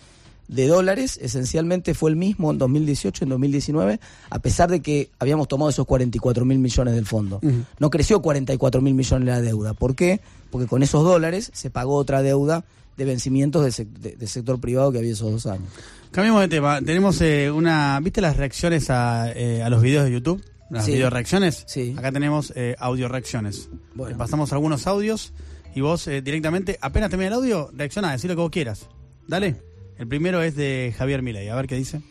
[0.47, 3.99] de dólares, esencialmente fue el mismo en 2018 y en 2019,
[4.29, 7.39] a pesar de que habíamos tomado esos 44 mil millones del fondo.
[7.79, 9.73] No creció 44 mil millones la deuda.
[9.73, 10.19] ¿Por qué?
[10.49, 12.65] Porque con esos dólares se pagó otra deuda
[12.97, 15.69] de vencimientos del de- del sector privado que había esos dos años.
[16.11, 16.81] Cambiemos de tema.
[16.81, 17.97] Tenemos eh, una.
[18.03, 20.43] ¿Viste las reacciones a, eh, a los videos de YouTube?
[20.69, 20.91] Las Sí.
[20.91, 21.63] video reacciones.
[21.67, 21.95] Sí.
[21.97, 23.69] Acá tenemos eh, audio reacciones.
[23.95, 24.17] Bueno.
[24.17, 25.31] Pasamos algunos audios
[25.75, 28.89] y vos eh, directamente, apenas termine el audio, reacciona, decir lo que vos quieras.
[29.27, 29.55] Dale.
[29.97, 31.49] El primero es de Javier Milei.
[31.49, 32.01] A ver qué dice.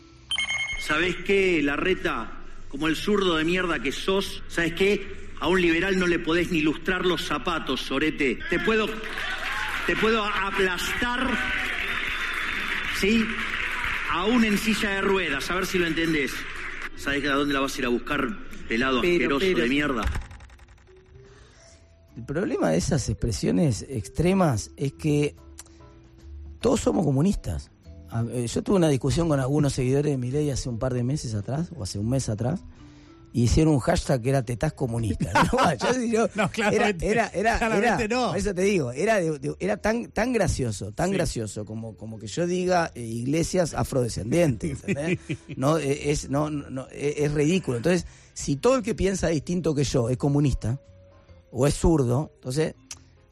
[0.87, 2.33] ¿Sabés qué, Larreta?
[2.69, 5.29] Como el zurdo de mierda que sos, ¿sabés qué?
[5.41, 8.39] A un liberal no le podés ni lustrar los zapatos, Sorete.
[8.49, 8.87] Te puedo.
[9.87, 11.29] Te puedo aplastar.
[13.01, 13.25] ¿Sí?
[14.13, 16.33] Aún en silla de ruedas, a ver si lo entendés.
[16.97, 18.29] ¿Sabés a dónde la vas a ir a buscar,
[18.69, 20.03] pelado Pero, asqueroso pero- de mierda?
[22.21, 25.35] El problema de esas expresiones extremas es que
[26.61, 27.71] todos somos comunistas.
[28.33, 31.35] Eh, Yo tuve una discusión con algunos seguidores de Milei hace un par de meses
[31.35, 32.61] atrás, o hace un mes atrás,
[33.33, 35.33] y hicieron un hashtag que era tetás comunista.
[35.33, 35.75] No,
[36.13, 38.35] yo No, claramente- era, era, era, claramente era- no.
[38.35, 41.15] eso te digo, era, de- de- era tan, tan gracioso, tan Sí.
[41.15, 44.85] gracioso como, como que yo diga eh, iglesias afrodescendientes.
[44.87, 45.19] ¿entendés?
[45.57, 47.79] No, eh, es, no, no, es ridículo.
[47.79, 48.05] Entonces,
[48.35, 50.79] si todo el que piensa distinto que yo es comunista,
[51.53, 52.75] o es zurdo, entonces,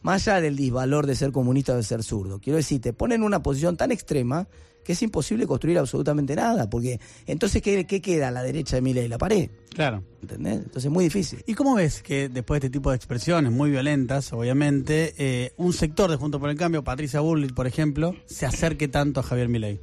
[0.03, 3.21] más allá del disvalor de ser comunista o de ser zurdo, quiero decir, te ponen
[3.21, 4.47] en una posición tan extrema
[4.85, 8.81] que es imposible construir absolutamente nada, porque entonces, ¿qué, qué queda a la derecha de
[8.83, 9.07] Milei?
[9.07, 10.03] La pared, Claro.
[10.23, 10.55] ¿entendés?
[10.57, 11.43] Entonces es muy difícil.
[11.47, 15.75] ¿Y cómo ves que después de este tipo de expresiones muy violentas, obviamente, eh, un
[15.75, 19.49] sector de Junto por el Cambio, Patricia Bullrich, por ejemplo, se acerque tanto a Javier
[19.51, 19.79] Milei?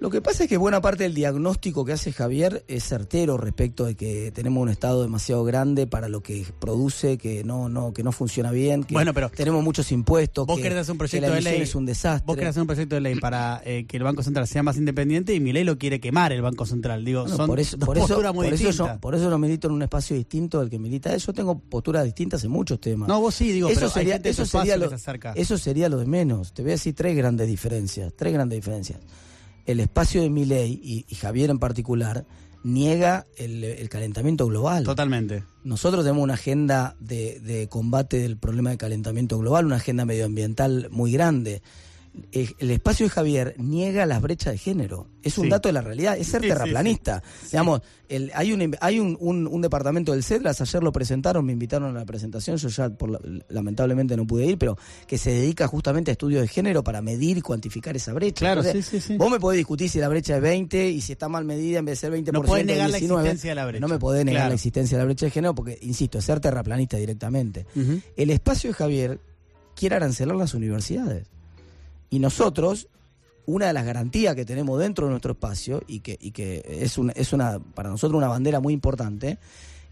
[0.00, 3.84] Lo que pasa es que buena parte del diagnóstico que hace Javier es certero respecto
[3.86, 8.02] de que tenemos un estado demasiado grande para lo que produce, que no, no, que
[8.02, 10.98] no funciona bien, que Bueno, pero tenemos muchos impuestos, Vos que, querés hacer un que
[10.98, 11.60] proyecto la de ley.
[11.62, 12.26] es un desastre.
[12.26, 14.76] Vos querés hacer un proyecto de ley para eh, que el Banco Central sea más
[14.76, 17.04] independiente y Milei lo quiere quemar el Banco Central.
[17.04, 18.94] Digo, Bueno, son por eso, dos por eso, posturas muy por eso distintas.
[18.96, 21.16] yo, por eso yo milito en un espacio distinto del que milita.
[21.16, 23.08] Yo tengo posturas distintas en muchos temas.
[23.08, 25.20] No, vos sí, digo, eso pero hay sería, gente de eso sería que lo, se
[25.36, 26.52] eso sería lo de menos.
[26.52, 28.12] Te voy a decir tres grandes diferencias.
[28.14, 28.98] Tres grandes diferencias.
[29.66, 32.26] El espacio de Milei y, y Javier en particular
[32.64, 34.84] niega el, el calentamiento global.
[34.84, 35.44] Totalmente.
[35.64, 40.88] Nosotros tenemos una agenda de, de combate del problema de calentamiento global, una agenda medioambiental
[40.90, 41.62] muy grande.
[42.30, 45.08] Eh, el espacio de Javier niega las brechas de género.
[45.22, 45.50] Es un Sí.
[45.50, 47.22] dato de la realidad, es ser Sí, sí, terraplanista.
[47.50, 51.52] Digamos, el- hay, un, hay un, un- un departamento del CEDLAS, ayer lo presentaron, me
[51.52, 55.30] invitaron a la presentación, yo ya por la- lamentablemente no pude ir, pero que se
[55.32, 58.38] dedica justamente a estudios de género para medir y cuantificar esa brecha.
[58.44, 59.16] Claro, Entonces, sí, sí, sí.
[59.16, 61.84] Vos me podés discutir si la brecha es 20 y si está mal medida en
[61.86, 62.32] vez de ser 20%.
[62.32, 63.80] No podés negar la 19, existencia de la brecha.
[63.80, 64.48] No me podés negar Claro.
[64.50, 67.66] la existencia de la brecha de género porque, insisto, es ser terraplanista directamente.
[68.16, 69.20] El espacio de Javier
[69.74, 71.26] quiere arancelar las universidades.
[72.14, 72.86] Y nosotros,
[73.44, 76.16] una de las garantías que tenemos dentro de nuestro espacio, y que,
[76.64, 79.40] es, una, es una, para nosotros una bandera muy importante,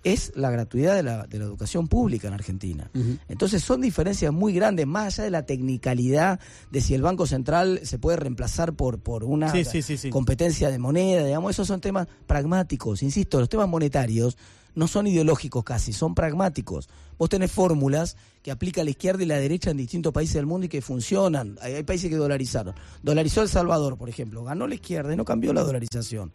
[0.05, 2.91] es la gratuidad de la, de la educación pública en Argentina.
[3.29, 7.81] Entonces son diferencias muy grandes, más allá de la tecnicalidad de si el Banco Central
[7.85, 10.11] se puede reemplazar por, por una Sí, sí, sí, sí.
[10.11, 14.37] competencia de moneda, digamos, esos son temas pragmáticos, insisto, los temas monetarios
[14.75, 16.89] no son ideológicos casi, son pragmáticos.
[17.19, 20.65] Vos tenés fórmulas que aplica la izquierda y la derecha en distintos países del mundo
[20.65, 21.59] y que funcionan.
[21.61, 22.75] Hay, hay países que dolarizaron.
[23.03, 24.43] Dolarizó El Salvador, por ejemplo.
[24.45, 26.33] Ganó la izquierda y no cambió la dolarización.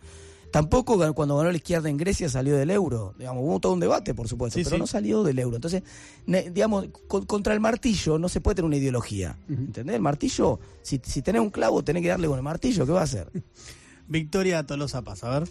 [0.52, 3.14] Tampoco cuando ganó la izquierda en Grecia salió del euro.
[3.18, 4.80] Digamos, hubo todo un debate, por supuesto, Sí, pero sí.
[4.80, 5.56] no salió del euro.
[5.58, 5.84] Entonces,
[6.26, 9.36] ne- digamos, con- contra el martillo no se puede tener una ideología.
[9.50, 9.62] Ujú.
[9.62, 9.96] ¿Entendés?
[9.96, 12.86] El martillo, si, si tenés un clavo, tenés que darle con el martillo.
[12.86, 13.28] ¿Qué va a hacer?
[14.08, 15.50] Victoria Tolosa Paz, a ver.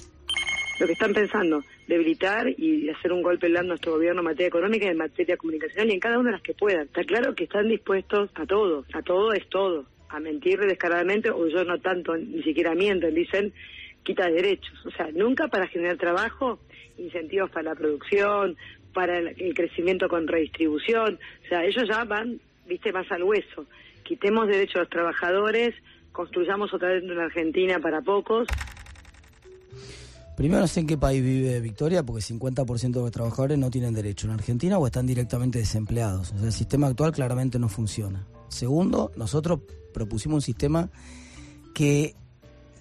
[0.80, 4.48] lo que están pensando, debilitar y hacer un golpe blando a nuestro gobierno en materia
[4.48, 6.82] económica y en materia comunicacional y en cada una de las que puedan.
[6.87, 11.46] Está claro que están dispuestos a todo, a todo es todo, a mentir descaradamente, o
[11.48, 13.52] yo no tanto, ni siquiera mienten, dicen
[14.06, 14.74] quita derechos.
[14.86, 16.60] O sea, nunca para generar trabajo,
[16.96, 18.56] incentivos para la producción,
[18.94, 21.18] para el, crecimiento con redistribución.
[21.44, 23.66] O sea, ellos ya van, viste, más al hueso.
[24.04, 25.74] Quitemos derechos a los trabajadores,
[26.12, 28.46] construyamos otra vez una Argentina para pocos.
[30.36, 33.94] Primero no sé en qué país vive Victoria, porque 50% de los trabajadores no tienen
[33.94, 36.32] derecho en Argentina o están directamente desempleados.
[36.32, 38.26] O sea, el sistema actual claramente no funciona.
[38.48, 39.60] Segundo, nosotros
[39.92, 40.90] propusimos un sistema
[41.74, 42.14] que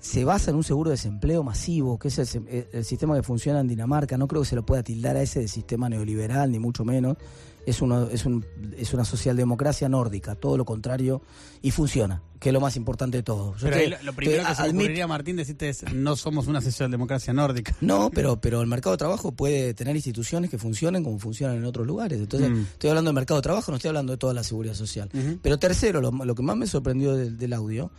[0.06, 3.24] se basa en un seguro de desempleo masivo, que es el, se- el sistema que
[3.24, 4.18] funciona en Dinamarca.
[4.18, 7.18] No creo que se lo pueda tildar a ese de sistema neoliberal, ni mucho menos.
[7.66, 8.46] Es, uno, es, un,
[8.78, 11.24] es una socialdemocracia nórdica, todo lo contrario,
[11.64, 13.56] y funciona, que es lo más importante de todo.
[13.58, 16.16] Yo Pero te- lo, lo primero te que se me ocurriría, Martín, decirte es, no
[16.16, 17.76] somos una socialdemocracia nórdica.
[17.82, 21.66] no, pero, pero el mercado de trabajo puede tener instituciones que funcionen como funcionan en
[21.66, 22.20] otros lugares.
[22.20, 22.60] Entonces, Mm.
[22.74, 25.10] estoy hablando del mercado de trabajo, no estoy hablando de toda la seguridad social.
[25.42, 27.90] Pero tercero, lo, lo que más me sorprendió del, del audio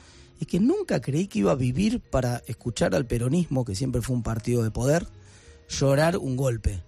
[0.40, 4.16] es que nunca creí que iba a vivir para escuchar al peronismo, que siempre fue
[4.16, 5.06] un partido de poder,
[5.68, 6.82] llorar un golpe.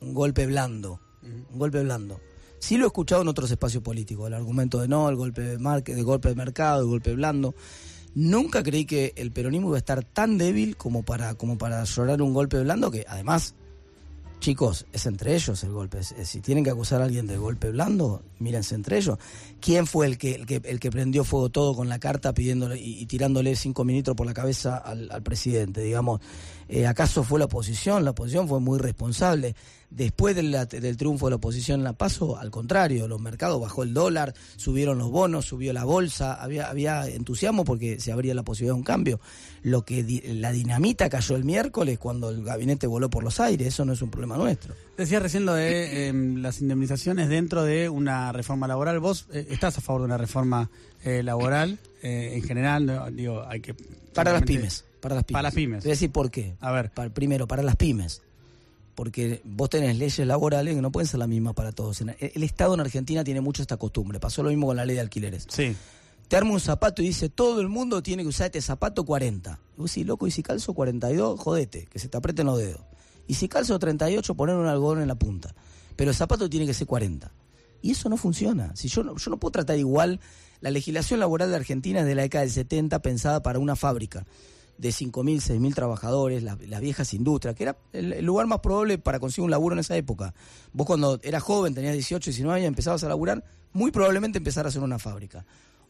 [0.00, 1.00] Un golpe blando.
[1.22, 2.20] Un golpe blando.
[2.58, 5.58] Sí lo he escuchado en otros espacios políticos, el argumento de no, el golpe de,
[5.58, 7.54] marque, de golpe de mercado, el golpe blando.
[8.14, 12.22] Nunca creí que el peronismo iba a estar tan débil como para, como para llorar
[12.22, 13.54] un golpe blando, que además,
[14.44, 16.02] chicos, es entre ellos el golpe.
[16.02, 19.18] Si tienen que acusar a alguien de golpe blando, mírense entre ellos.
[19.58, 22.78] ¿Quién fue el que, el que, el que prendió fuego todo con la carta pidiéndole
[22.78, 25.80] y, tirándole cinco ministros por la cabeza al presidente?
[25.80, 26.20] Digamos,
[26.68, 28.04] Eh, ¿acaso fue la oposición?
[28.04, 29.54] La oposición fue muy responsable.
[29.90, 33.60] Después de la- del triunfo de la oposición en la PASO, al contrario, los mercados
[33.60, 38.34] bajó el dólar, subieron los bonos, subió la bolsa, había, había entusiasmo porque se abría
[38.34, 39.20] la posibilidad de un cambio.
[39.62, 43.68] Lo que di- la dinamita cayó el miércoles cuando el gabinete voló por los aires,
[43.68, 44.74] eso no es un problema nuestro.
[44.98, 48.98] Decías recién lo de em, las indemnizaciones dentro de una reforma laboral.
[48.98, 50.70] ¿Vos eh, estás a favor de una reforma
[51.04, 52.84] eh, laboral en general?
[52.86, 53.74] No, digo, hay que...
[54.12, 54.84] Para las pymes.
[55.04, 55.34] Para las pymes.
[55.34, 55.82] Para las pymes.
[55.82, 56.56] Te voy a decir por qué.
[56.60, 56.90] A ver.
[57.12, 58.22] Primero, para las pymes.
[58.94, 62.00] Porque vos tenés leyes laborales que no pueden ser las mismas para todos.
[62.00, 64.18] El Estado en Argentina tiene mucho esta costumbre.
[64.18, 65.46] Pasó lo mismo con la ley de alquileres.
[65.50, 65.76] Sí.
[66.28, 69.60] Te arma un zapato y dice, todo el mundo tiene que usar este zapato 40.
[69.76, 72.80] Y vos decís, loco, y si calzo 42, jodete, que se te aprieten los dedos.
[73.26, 75.54] Y si calzo 38, poner un algodón en la punta.
[75.96, 77.30] Pero el zapato tiene que ser 40.
[77.82, 78.74] Y eso no funciona.
[78.74, 80.20] Si yo no, yo no puedo tratar igual,
[80.62, 84.24] la legislación laboral de Argentina es de la década del 70 pensada para una fábrica
[84.78, 89.20] de 5.000, 6.000 trabajadores, la- las viejas industrias, que era el, lugar más probable para
[89.20, 90.34] conseguir un laburo en esa época.
[90.72, 94.82] Vos cuando eras joven, tenías 18, 19 años, empezabas a laburar, muy probablemente empezarás en
[94.82, 95.44] una fábrica.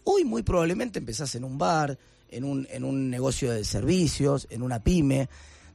[0.04, 4.62] Hoy muy probablemente empezás en un bar, en un, en un negocio de servicios, en
[4.62, 5.28] una pyme.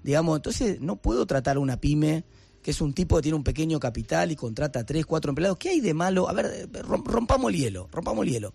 [0.04, 2.24] Digamos, entonces no puedo tratar a una pyme
[2.62, 5.58] que es un tipo que tiene un pequeño capital y contrata a tres, cuatro empleados.
[5.58, 6.30] ¿Qué hay de malo?
[6.30, 8.54] A ver, eh, rom- rompamos el hielo, rompamos el hielo.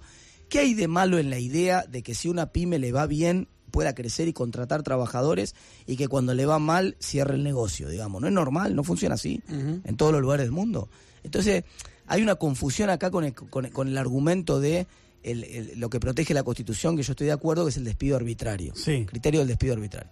[0.50, 3.48] ¿Qué hay de malo en la idea de que si una pyme le va bien
[3.74, 8.20] pueda crecer y contratar trabajadores y que cuando le va mal cierre el negocio, digamos?
[8.22, 10.88] No es normal, no funciona así en todos los lugares del mundo.
[11.24, 11.64] Entonces,
[12.06, 14.87] hay una confusión acá con el, con, con el argumento de
[15.24, 17.84] el- el- lo que protege la Constitución, que yo estoy de acuerdo, que es el
[17.84, 18.74] despido arbitrario.
[18.76, 19.06] Sí.
[19.06, 20.10] Criterio del despido arbitrario.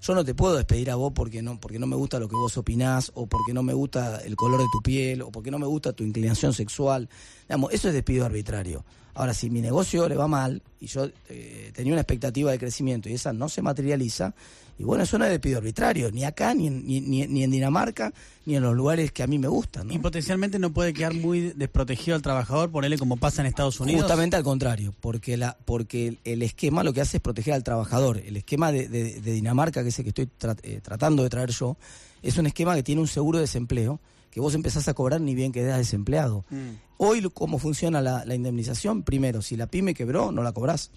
[0.00, 2.36] Yo no te puedo despedir a vos porque no, porque no me gusta lo que
[2.36, 5.58] vos opinás, o porque no me gusta el color de tu piel, o porque no
[5.58, 7.08] me gusta tu inclinación sexual.
[7.48, 8.84] Digamos, eso es despido arbitrario.
[9.14, 13.08] Ahora, si mi negocio le va mal y yo eh, tenía una expectativa de crecimiento
[13.08, 14.34] y esa no se materializa,
[14.78, 18.12] y bueno, eso no es despido arbitrario, ni acá, ni en, ni, ni- en Dinamarca,
[18.46, 19.88] ni en los lugares que a mí me gustan.
[19.88, 19.92] ¿no?
[19.92, 24.02] Y potencialmente no puede quedar muy desprotegido al trabajador, ponerle como pasa en Estados Unidos.
[24.02, 28.18] Justamente al contrario, porque la, porque el, esquema lo que hace es proteger al trabajador.
[28.18, 31.28] El esquema de, de- de Dinamarca, que es el que estoy tra- eh, tratando de
[31.30, 31.76] traer yo,
[32.22, 35.34] es un esquema que tiene un seguro de desempleo, que vos empezás a cobrar ni
[35.34, 36.44] bien quedás desempleado.
[36.50, 36.70] Mm.
[36.98, 39.02] Hoy, ¿cómo funciona la, la indemnización?
[39.02, 40.90] Primero, si la pyme quebró, no la cobrás.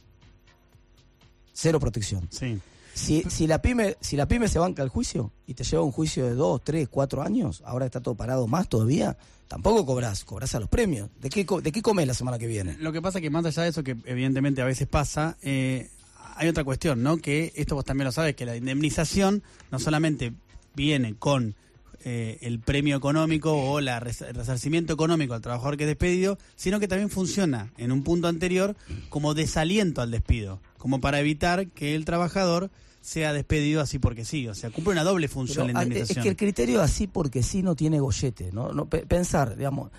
[1.54, 2.28] Cero protección.
[2.32, 2.60] Sí.
[2.94, 5.92] Si, si, la pyme, si la pyme se banca el juicio y te lleva un
[5.92, 10.54] juicio de dos, tres, cuatro años, ahora está todo parado más todavía, tampoco cobras, cobras
[10.56, 11.10] a los premios.
[11.22, 12.78] ¿De qué, de qué comes la semana que viene?
[12.80, 15.90] Lo que pasa es que más allá de eso, que evidentemente a veces pasa, eh,
[16.36, 17.18] hay otra cuestión, ¿no?
[17.18, 20.34] Que esto vos también lo sabes, que la indemnización no solamente
[20.76, 21.56] viene con
[22.04, 26.38] eh, el premio económico o la res- el resarcimiento económico al trabajador que es despedido,
[26.56, 28.76] sino que también funciona en un punto anterior
[29.10, 34.48] como desaliento al despido, como para evitar que el trabajador sea despedido así porque sí,
[34.48, 36.24] o sea, cumple una doble función Pero, la ah, es indemnización.
[36.24, 38.74] que el criterio así porque sí no tiene gollete, ¿no?
[38.74, 39.92] no pe- pensar, digamos,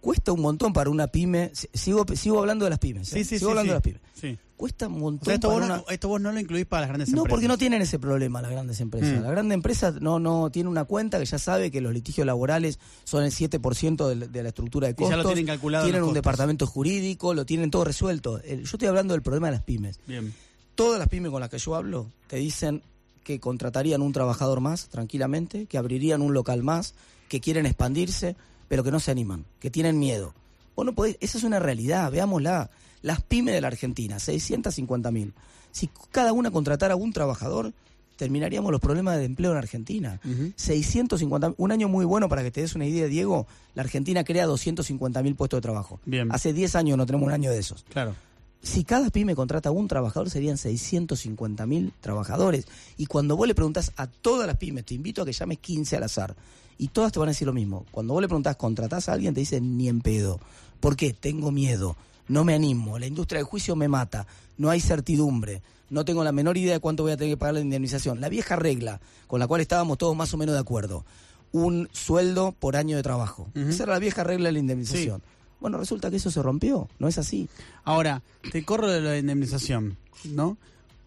[0.00, 3.24] cuesta un montón para una pyme, si- sigo, sigo hablando de las pymes, ¿eh?
[3.24, 3.68] sí, sigo sí, hablando sí.
[3.68, 4.40] de las pymes.
[4.56, 6.80] Cuesta un O montón sea, esto vos, no, una- esto vos no lo incluís para
[6.82, 7.30] las grandes No, empresas.
[7.30, 9.18] porque no tienen ese problema las grandes empresas.
[9.18, 9.22] Mm.
[9.22, 12.78] La grande empresa no no tiene una cuenta que ya sabe que los litigios laborales
[13.04, 15.18] son el 7% de, la- de la estructura de Y ya costos.
[15.24, 16.22] lo tienen calculado en Tienen un costos.
[16.22, 18.40] departamento jurídico, lo tienen todo resuelto.
[18.42, 20.00] El- yo estoy hablando del problema de las pymes.
[20.06, 20.32] Bien.
[20.74, 22.82] Todas las pymes con las que yo hablo te dicen
[23.24, 26.94] que contratarían un trabajador más tranquilamente, que abrirían un local más,
[27.28, 28.36] que quieren expandirse,
[28.68, 30.32] pero que no se animan, que tienen miedo.
[30.76, 32.70] Vos no podés, esa es una realidad, veámosla.
[33.06, 35.32] Las pymes de la Argentina, 650 mil.
[35.70, 37.72] Si cada una contratara un trabajador,
[38.16, 40.20] terminaríamos los problemas de empleo en Argentina.
[40.24, 40.52] Ujú.
[40.56, 43.46] 650 un año muy bueno para que te des una idea, Diego.
[43.76, 46.00] La Argentina crea 250 mil puestos de trabajo.
[46.04, 46.32] Bien.
[46.32, 47.84] Hace 10 años no tenemos un año de esos.
[47.90, 48.16] Claro.
[48.60, 52.66] Si cada pyme contrata un trabajador, serían 650 mil trabajadores.
[52.96, 55.96] Y cuando vos le preguntás a todas las pymes, te invito a que llames 15
[55.96, 56.34] al azar,
[56.76, 57.86] y todas te van a decir lo mismo.
[57.92, 59.32] Cuando vos le preguntás, ¿contratás a alguien?
[59.32, 60.40] Te dicen, ni en pedo.
[60.80, 61.12] ¿Por qué?
[61.12, 61.96] Tengo miedo,
[62.28, 64.26] no me animo, la industria del juicio me mata,
[64.58, 67.54] no hay certidumbre, no tengo la menor idea de cuánto voy a tener que pagar
[67.54, 68.20] la indemnización.
[68.20, 71.04] La vieja regla con la cual estábamos todos más o menos de acuerdo,
[71.52, 73.48] un sueldo por año de trabajo.
[73.54, 75.22] Esa era la vieja regla de la indemnización.
[75.60, 77.48] Bueno, resulta que eso se rompió, no es así.
[77.84, 80.58] Ahora, te corro de la indemnización, ¿no?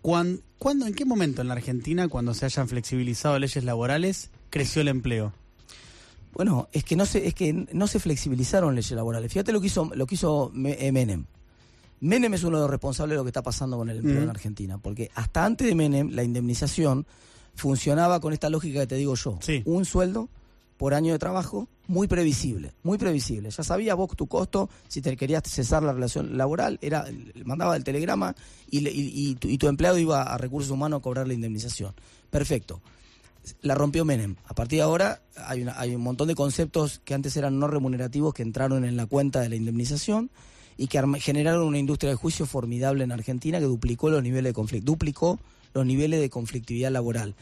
[0.02, 4.82] ¿Cuándo, ¿Cuándo, en qué momento en la Argentina, cuando se hayan flexibilizado leyes laborales, creció
[4.82, 5.34] el empleo?
[6.34, 9.32] Bueno, es que no se, es que no se flexibilizaron leyes laborales.
[9.32, 11.26] Fíjate lo que hizo, lo que hizo eh, Menem.
[12.02, 14.30] Menem es uno de los responsables de lo que está pasando con el empleo en
[14.30, 17.06] Argentina, porque hasta antes de Menem la indemnización
[17.56, 19.38] funcionaba con esta lógica que te digo yo.
[19.42, 19.62] Sí.
[19.66, 20.30] Un sueldo
[20.78, 23.50] por año de trabajo muy previsible, muy previsible.
[23.50, 27.06] Ya sabías vos tu costo, si te querías cesar la relación laboral, era
[27.44, 28.34] mandaba el telegrama
[28.72, 31.94] y, y- y tu, y tu empleado iba a recursos humanos a cobrar la indemnización.
[32.30, 32.82] Perfecto
[33.62, 34.36] la rompió Menem.
[34.46, 37.68] A partir de ahora hay, una- hay un montón de conceptos que antes eran no
[37.68, 40.30] remunerativos que entraron en la cuenta de la indemnización
[40.78, 44.50] y que arma- generaron una industria de juicio formidable en Argentina que duplicó los niveles
[44.50, 45.40] de conflicto, duplicó
[45.74, 47.36] los niveles de conflictividad laboral.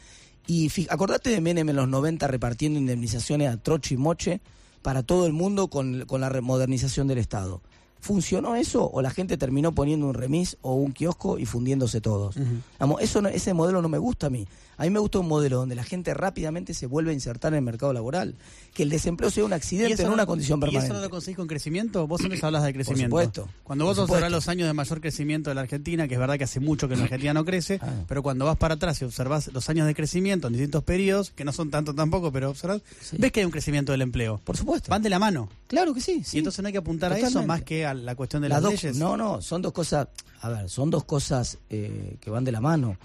[0.47, 4.39] Y acordate de Menem en los 90 repartiendo indemnizaciones a troche y moche
[4.81, 7.61] para todo el mundo con, con la modernización del Estado.
[7.99, 12.37] ¿Funcionó eso o la gente terminó poniendo un remis o un kiosco y fundiéndose todos?
[12.79, 14.47] Vamos, eso no- ese modelo no me gusta a mí.
[14.79, 17.57] A mí me gusta un modelo donde la gente rápidamente se vuelve a insertar en
[17.57, 18.35] el mercado laboral.
[18.75, 20.85] Que el desempleo sea un accidente, no no- una condición ¿Y permanente.
[20.85, 22.05] eso no lo conseguís con crecimiento?
[22.05, 23.07] Vos siempre hablas de crecimiento.
[23.07, 26.19] supuesto, Cuando por vos observás los años de mayor crecimiento de la Argentina, que es
[26.19, 27.87] verdad que hace mucho que la Argentina no crece, Ah.
[28.07, 31.43] pero cuando vas para atrás y observás los años de crecimiento en distintos periodos, que
[31.43, 33.17] no son tanto tampoco, pero observás, Sí.
[33.19, 34.39] ves que hay un crecimiento del empleo.
[34.43, 34.91] Por supuesto.
[34.91, 35.49] Van de la mano.
[35.67, 36.21] Claro que sí.
[36.23, 36.37] sí.
[36.37, 38.61] Y entonces no hay que apuntar a eso más que a la cuestión de Las
[38.61, 38.97] las dos- leyes.
[38.97, 40.07] No, no, son dos cosas,
[40.41, 42.95] a ver, son dos cosas eh, que van de la mano,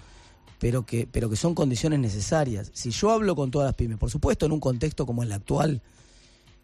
[0.63, 2.71] pero que, pero que son condiciones necesarias.
[2.73, 5.81] Si yo hablo con todas las pymes, por supuesto, en un contexto como el actual,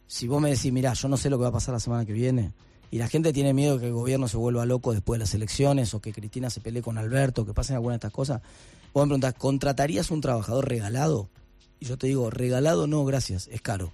[0.08, 2.06] si vos me decís, mirá, yo no sé lo que va a pasar la semana
[2.06, 2.54] que viene,
[2.92, 5.94] y la gente tiene miedo que el gobierno se vuelva loco después de las elecciones,
[5.94, 8.42] o que Cristina se pelee con Alberto, que pasen alguna de estas cosas,
[8.94, 11.28] vos me preguntás, ¿contratarías un trabajador regalado?
[11.82, 13.92] Y yo te digo, regalado no, gracias, es caro.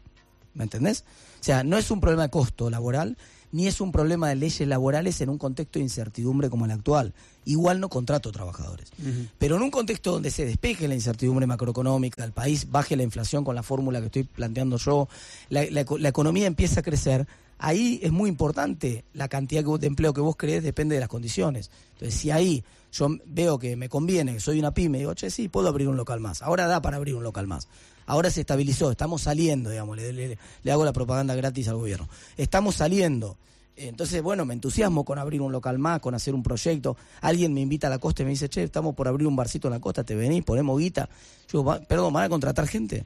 [0.54, 1.04] ¿Me entendés?
[1.42, 3.18] O sea, no es un problema de costo laboral,
[3.56, 7.14] ni es un problema de leyes laborales en un contexto de incertidumbre como el actual.
[7.46, 8.92] Igual no contrato trabajadores.
[9.38, 13.44] Pero en un contexto donde se despeje la incertidumbre macroeconómica del país, baje la inflación
[13.46, 15.08] con la fórmula que estoy planteando yo,
[15.50, 17.28] la, la eco- la economía empieza a crecer,
[17.58, 21.72] ahí es muy importante la cantidad de empleo que vos crees, depende de las condiciones.
[21.94, 25.48] Entonces, si ahí yo veo que me conviene, que soy una pyme, digo, che, sí,
[25.48, 26.42] puedo abrir un local más.
[26.42, 27.68] Ahora da para abrir un local más.
[28.06, 30.38] Ahora se estabilizó, estamos saliendo, digamos, le,
[30.72, 32.08] hago la propaganda gratis al gobierno.
[32.38, 33.38] Estamos saliendo
[33.78, 36.96] Entonces, bueno, me entusiasmo con abrir un local más, con hacer un proyecto.
[37.20, 39.68] Alguien me invita a la costa y me dice, che, estamos por abrir un barcito
[39.68, 41.10] en la costa, te venís, ponemos guita.
[41.52, 43.06] Yo, "Va- perdón, ¿van a contratar gente?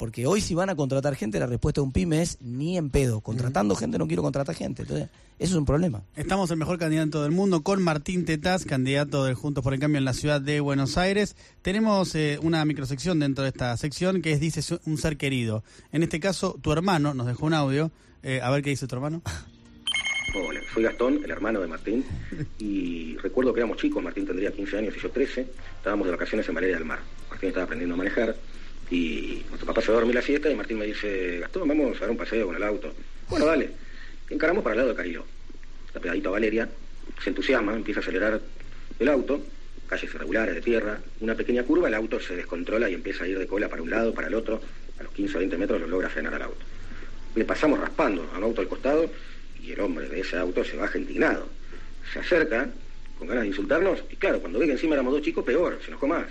[0.00, 2.88] Porque hoy si van a contratar gente, la respuesta de un pyme es ni en
[2.88, 3.20] pedo.
[3.20, 4.80] Contratando gente no quiero contratar gente.
[4.80, 6.02] Entonces, eso es un problema.
[6.16, 9.98] Estamos el mejor candidato del mundo con Martín Tetaz, candidato de Juntos por el Cambio
[9.98, 11.36] en la ciudad de Buenos Aires.
[11.60, 15.64] Tenemos eh, una microsección dentro de esta sección que es Dice un ser querido.
[15.92, 17.90] En este caso, tu hermano nos dejó un audio.
[18.22, 19.20] Eh, a ver qué dice tu hermano.
[20.34, 22.04] Hola, soy Gastón, el hermano de Martín,
[22.58, 25.46] y recuerdo que éramos chicos, Martín tendría 15 años y yo 13,
[25.76, 27.00] estábamos de vacaciones en Valeria del Mar.
[27.28, 28.36] Martín estaba aprendiendo a manejar
[28.90, 31.96] y nuestro papá se va a dormir la siesta y Martín me dice, Gastón, vamos
[31.96, 32.92] a dar un paseo con el auto.
[33.28, 33.70] Bueno, dale.
[34.28, 35.24] Encaramos para el lado de Cariló.
[35.86, 36.68] Está pegadito a Valeria,
[37.22, 38.40] se entusiasma, empieza a acelerar
[38.98, 39.42] el auto,
[39.88, 43.38] calles irregulares de tierra, una pequeña curva, el auto se descontrola y empieza a ir
[43.38, 44.60] de cola para un lado, para el otro,
[44.98, 46.64] a los 15 o 20 metros lo logra frenar al auto.
[47.34, 49.10] Le pasamos raspando al auto al costado
[49.62, 51.48] y el hombre de ese auto se baja indignado.
[52.12, 52.68] Se acerca
[53.18, 55.88] con ganas de insultarnos y claro, cuando ve que encima éramos dos chicos, peor, se
[55.88, 56.26] enojó más.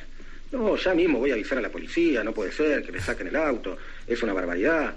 [0.51, 3.27] No, ya mismo voy a avisar a la policía, no puede ser que le saquen
[3.27, 3.77] el auto,
[4.07, 4.95] es una barbaridad.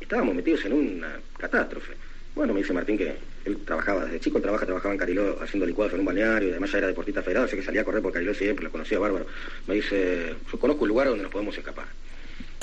[0.00, 1.92] Estábamos metidos en una catástrofe.
[2.34, 5.66] Bueno, me dice Martín que él trabajaba, desde chico él trabaja, trabajaba en Cariló haciendo
[5.66, 8.02] licuados en un balneario y además ya era deportista federado, así que salía a correr
[8.02, 9.26] por Cariló siempre, lo conocía bárbaro.
[9.68, 11.86] Me dice, yo conozco un lugar donde nos podemos escapar.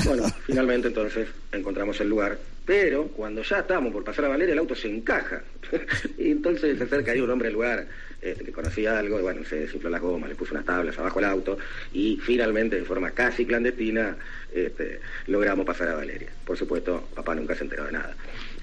[0.04, 4.60] Bueno, finalmente entonces encontramos el lugar, pero cuando ya estamos por pasar a Valeria, el
[4.60, 5.42] auto se encaja.
[6.18, 7.88] y entonces se acerca ahí un hombre al lugar
[8.22, 11.20] este, que conocía algo, y bueno, se desinfló las gomas, le puso unas tablas abajo
[11.20, 11.58] al auto,
[11.94, 14.18] y finalmente, de forma casi clandestina,
[14.54, 16.30] este, logramos pasar a Valeria.
[16.44, 18.16] Por supuesto, papá nunca se enteró de nada.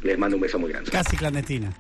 [0.02, 0.90] Les mando un beso muy grande.
[0.90, 1.72] Casi clandestina,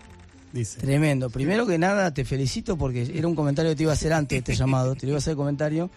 [0.52, 0.80] dice.
[0.80, 1.28] Tremendo.
[1.28, 4.36] Primero que nada, te felicito porque era un comentario que te iba a hacer antes
[4.36, 4.94] de este llamado.
[4.94, 5.90] Te lo iba a hacer el comentario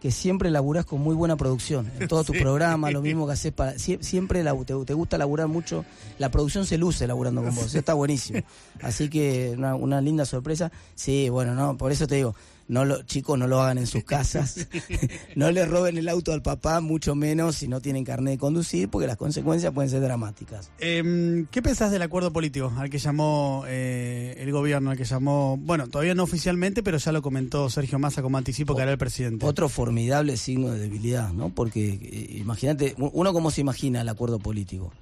[0.00, 1.90] que siempre laburás con muy buena producción.
[1.98, 2.42] En todos tus Sí.
[2.42, 3.74] programas, lo mismo que haces para.
[3.74, 5.84] sie- Siempre la- te, te gusta laburar mucho.
[6.18, 7.64] La producción se luce laburando con vos.
[7.66, 8.40] Eso está buenísimo.
[8.82, 10.70] Así que una, una linda sorpresa.
[10.94, 12.34] Sí, bueno, no, por eso te digo.
[12.68, 14.68] No lo, chicos, no lo hagan en sus casas.
[15.36, 18.90] no le roben el auto al papá, mucho menos si no tienen carnet de conducir,
[18.90, 20.70] porque las consecuencias pueden ser dramáticas.
[20.78, 25.56] Em, ¿Qué pensás del acuerdo político al que llamó eh, el gobierno, al que llamó,
[25.56, 28.98] bueno, todavía no oficialmente, pero ya lo comentó Sergio Massa como anticipo que era el
[28.98, 29.46] presidente?
[29.46, 31.48] Otro formidable signo de debilidad, ¿no?
[31.48, 34.92] Porque eh, imagínate, uno cómo se imagina el acuerdo político.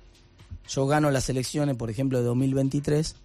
[0.68, 3.16] Yo gano las elecciones, por ejemplo, de 2023,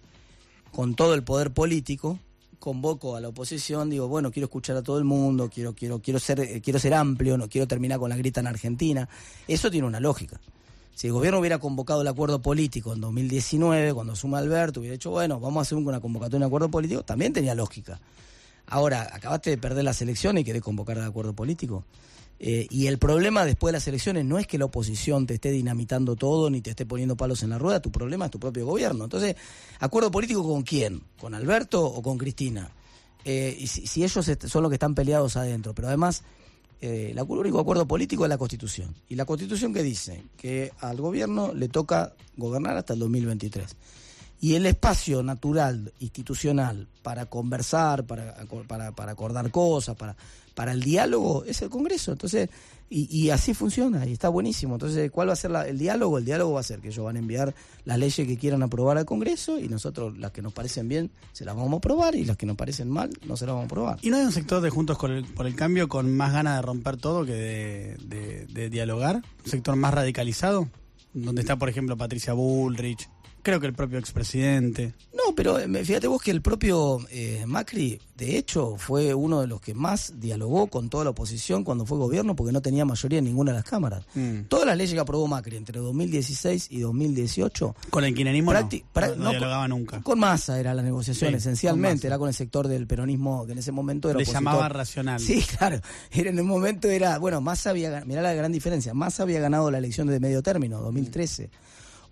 [0.72, 2.18] con todo el poder político,
[2.62, 6.20] convoco a la oposición, digo, bueno, quiero escuchar a todo el mundo, quiero, quiero, quiero
[6.20, 9.08] ser, eh, quiero ser amplio, no quiero terminar con la grita en Argentina.
[9.48, 10.40] Eso tiene una lógica.
[10.94, 15.10] Si el gobierno hubiera convocado el acuerdo político en 2019, cuando suma Alberto, hubiera dicho,
[15.10, 17.98] bueno, vamos a hacer una convocatoria de acuerdo político, también tenía lógica.
[18.68, 21.84] Ahora, acabaste de perder las elecciones y querés convocar al acuerdo político.
[22.44, 25.52] Eh, y el problema después de las elecciones no es que la oposición te esté
[25.52, 28.66] dinamitando todo ni te esté poniendo palos en la rueda, tu problema es tu propio
[28.66, 29.04] gobierno.
[29.04, 29.36] Entonces,
[29.78, 31.02] ¿acuerdo político con quién?
[31.20, 32.68] ¿Con Alberto o con Cristina?
[33.24, 36.24] Eh, y si, ellos son los que están peleados adentro, pero además
[36.80, 38.92] eh, el único acuerdo político es la Constitución.
[39.08, 43.76] Y la Constitución que dice que al gobierno le toca gobernar hasta el 2023.
[44.42, 48.34] Y el espacio natural, institucional, para conversar, para,
[48.66, 50.16] para, para acordar cosas, para,
[50.54, 52.10] para el diálogo, es el Congreso.
[52.10, 52.50] Entonces,
[52.90, 54.74] y, y así funciona, y está buenísimo.
[54.74, 56.18] Entonces, ¿cuál va a ser la- el diálogo?
[56.18, 58.98] El diálogo va a ser que ellos van a enviar las leyes que quieran aprobar
[58.98, 62.24] al Congreso y nosotros las que nos parecen bien se las vamos a aprobar y
[62.24, 63.98] las que nos parecen mal no se las vamos a aprobar.
[64.02, 66.56] ¿Y no hay un sector de Juntos con el- por el Cambio con más ganas
[66.56, 67.32] de romper todo que
[68.50, 69.22] de dialogar?
[69.44, 70.68] ¿Un sector más radicalizado?
[71.14, 73.08] Donde está, por ejemplo, Patricia Bullrich,
[73.42, 74.94] creo que el propio expresidente.
[75.12, 79.46] No, pero eh, fíjate vos que el propio eh, Macri, de hecho, fue uno de
[79.46, 83.18] los que más dialogó con toda la oposición cuando fue gobierno porque no tenía mayoría
[83.18, 84.04] en ninguna de las cámaras.
[84.14, 84.42] Mm.
[84.48, 89.14] Todas las leyes que aprobó Macri entre 2016 y 2018 Con el kirchnerismo no, no,
[89.16, 90.00] no dialogaba con- nunca.
[90.02, 93.58] Con Massa era la negociación, Sí, esencialmente, era con el sector del peronismo que en
[93.58, 94.42] ese momento era Le opositor.
[94.42, 95.20] llamaba racional.
[95.20, 95.80] Sí, claro.
[96.10, 99.70] Era en el momento era, bueno, Massa había, mirá la gran diferencia, Massa había ganado
[99.70, 101.50] la elección de medio término, 2013.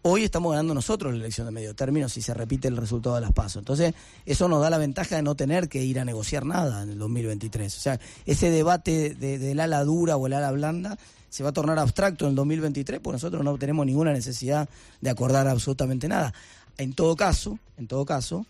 [0.03, 3.21] Hoy estamos ganando nosotros la elección de medio término si se repite el resultado de
[3.21, 3.61] las pasos.
[3.61, 3.93] Entonces,
[4.25, 6.99] eso nos da la ventaja de no tener que ir a negociar nada en el
[6.99, 7.77] 2023.
[7.77, 10.97] O sea, ese debate de- del ala dura o el ala blanda
[11.29, 14.71] se va a tornar abstracto en el 2023, porque nosotros no tenemos ninguna necesidad
[15.03, 16.33] de acordar absolutamente nada.
[16.79, 18.47] En todo caso, en todo caso,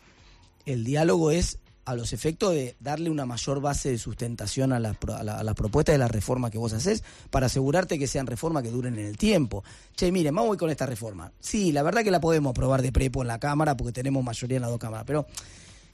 [0.67, 1.59] el diálogo es
[1.91, 5.45] a los efectos de darle una mayor base de sustentación a las a la, a
[5.45, 8.99] las propuestas de la reforma que vos haces para asegurarte que sean reformas que duren
[8.99, 9.65] en el tiempo.
[9.97, 11.33] Che, miren, vamos a ir con esta reforma.
[11.41, 14.57] Sí, la verdad que la podemos aprobar de prepo en la Cámara porque tenemos mayoría
[14.57, 15.27] en las dos cámaras, pero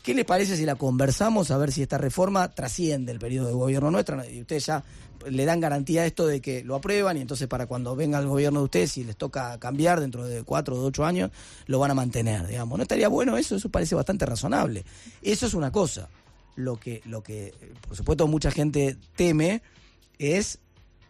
[0.06, 3.54] ¿Qué les parece si la conversamos a ver si esta reforma trasciende el periodo de
[3.54, 4.24] gobierno nuestro?
[4.24, 4.84] Y ustedes ya
[5.28, 8.28] le dan garantía a esto de que lo aprueban y entonces para cuando venga el
[8.28, 11.32] gobierno de ustedes, si les toca cambiar dentro de cuatro o ocho años,
[11.66, 12.78] lo van a mantener, digamos.
[12.78, 13.56] ¿No estaría bueno eso?
[13.56, 14.84] Eso parece bastante razonable.
[15.22, 16.08] Eso es una cosa.
[16.54, 17.52] Lo que, lo que
[17.88, 19.60] por supuesto, mucha gente teme
[20.20, 20.60] es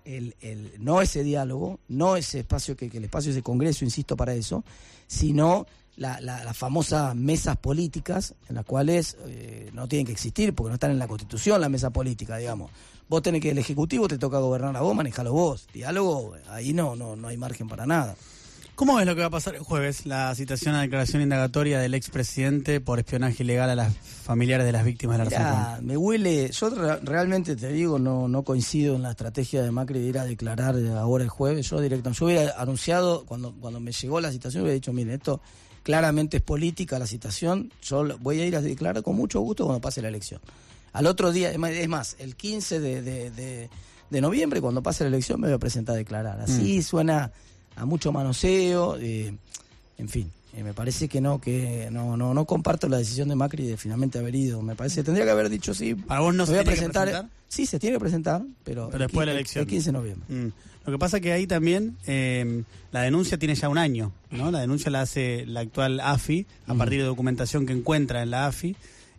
[0.07, 4.17] el, el, no ese diálogo, no ese espacio, que, que el espacio ese congreso, insisto,
[4.17, 4.65] para eso,
[5.07, 5.67] sino
[5.97, 10.69] la, la, las famosas mesas políticas, en las cuales eh, no tienen que existir, porque
[10.69, 12.71] no están en la Constitución la mesa política, digamos.
[13.09, 15.67] Vos tenés que, el Ejecutivo te toca gobernar a vos, manejalo vos.
[15.73, 18.17] Diálogo, ahí no, no, no hay margen para nada.
[18.75, 20.05] ¿Cómo es lo que va a pasar el jueves?
[20.05, 24.85] La citación a declaración indagatoria del expresidente por espionaje ilegal a las familiares de las
[24.85, 29.03] víctimas de la Mirá, me huele, yo re- realmente te digo, no, no coincido en
[29.03, 32.53] la estrategia de Macri de ir a declarar ahora el jueves, yo directo, yo hubiera
[32.61, 35.41] anunciado, cuando, cuando me llegó la citación, hubiera dicho, miren, esto
[35.87, 39.81] claramente es política la citación, yo voy a ir a declarar con mucho gusto cuando
[39.81, 40.41] pase la elección.
[40.93, 43.71] Al otro día, es más- el 15 de, de, de-
[44.11, 46.41] de noviembre, cuando pase la elección, me voy a presentar a declarar.
[46.41, 47.31] Así suena
[47.77, 49.33] a mucho manoseo, eh,
[49.97, 50.33] en fin.
[50.57, 53.77] Eh, me parece que no, que no, no, no comparto la decisión de Macri de
[53.77, 54.63] finalmente haber ido.
[54.63, 55.95] Me parece que tendría que haber dicho sí.
[55.95, 57.05] ¿Para vos no se voy a tiene que presentar.
[57.09, 57.31] presentar?
[57.49, 59.63] Sí, se tiene que presentar, pero, Pero después de la el- elección.
[59.63, 60.35] El 15 de noviembre.
[60.35, 60.53] Mm.
[60.87, 64.51] Lo que pasa que ahí también eh, la denuncia tiene ya un año, ¿no?
[64.53, 68.47] La denuncia la hace la actual AFI a partir de documentación que encuentra en la
[68.47, 68.77] AFI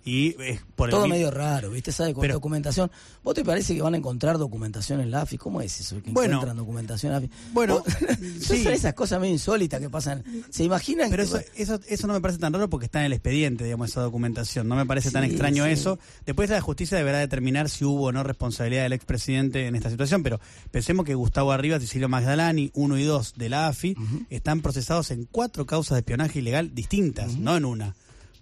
[0.08, 1.92] y es por Todo medio raro, ¿viste?
[1.92, 2.14] ¿Sabe?
[2.14, 2.90] Con Pero- documentación.
[3.24, 5.38] ¿Vos te parece que van a encontrar documentación en la AFI?
[5.38, 6.02] ¿Cómo es eso?
[6.02, 6.36] Que Bueno.
[6.36, 7.30] encuentran documentación en la AFI.
[7.52, 7.84] Bueno,
[8.42, 8.64] sí.
[8.64, 10.24] Son esas cosas medio insólitas que pasan.
[10.50, 11.10] ¿Se imaginan?
[11.10, 13.90] Pero eso, eso, eso no me parece tan raro porque está en el expediente, digamos,
[13.90, 14.68] esa documentación.
[14.70, 15.72] No me parece tan extraño sí.
[15.72, 16.00] eso.
[16.26, 20.24] Después la justicia deberá determinar si hubo o no responsabilidad del expresidente en esta situación,
[20.24, 20.40] pero
[20.72, 23.96] pensemos que Gustavo Arribas y Silvio Magdalani, uno y dos de la AFI,
[24.30, 27.96] están procesados en cuatro causas de espionaje ilegal distintas, no en una.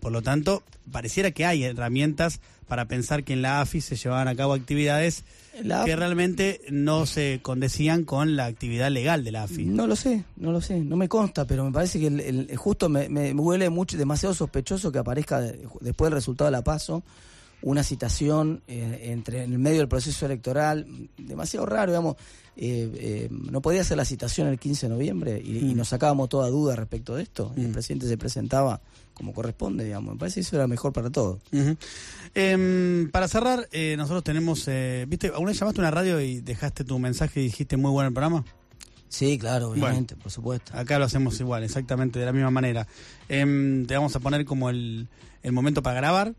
[0.05, 4.27] Por lo tanto, pareciera que hay herramientas para pensar que en la AFI se llevaban
[4.27, 5.23] a cabo actividades
[5.83, 9.65] que realmente no se condecían con la actividad legal de la AFI.
[9.65, 12.55] No lo sé, no lo sé, no me consta, pero me parece que el, el-
[12.55, 16.63] justo me, me huele mucho, demasiado sospechoso que aparezca de- después del resultado de la
[16.63, 17.01] paso
[17.65, 20.85] una citación eh, entre en el medio del proceso electoral,
[21.17, 22.15] demasiado raro, digamos,
[22.55, 26.29] eh, eh, no podía hacer la citación el 15 de noviembre y, y nos sacábamos
[26.29, 28.79] toda duda respecto de esto, y el presidente se presentaba
[29.15, 31.41] como corresponde, digamos, me parece que eso era mejor para todos.
[31.51, 31.75] Ujú.
[32.35, 35.27] Em, para cerrar, eh, nosotros tenemos, eh, ¿viste?
[35.27, 38.13] ¿Alguna vez llamaste a una radio y dejaste tu mensaje y dijiste muy bueno el
[38.13, 38.45] programa?
[39.07, 40.73] Sí, claro, obviamente, por supuesto.
[40.75, 42.85] Acá lo hacemos igual, exactamente de la misma manera.
[43.29, 45.07] Em, te vamos a poner como el,
[45.41, 46.35] el momento para grabar,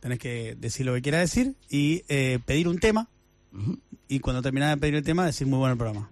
[0.00, 3.08] tenés que decir lo que quieras decir y eh, pedir un tema
[4.08, 6.10] y cuando terminás de pedir el tema decir muy bueno el programa.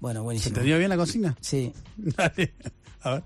[0.00, 0.48] Bueno, ¿Se buenísimo.
[0.50, 1.36] entendió bien la consigna?
[1.40, 1.72] Sí.
[1.96, 2.54] Dale.
[3.00, 3.24] A ver.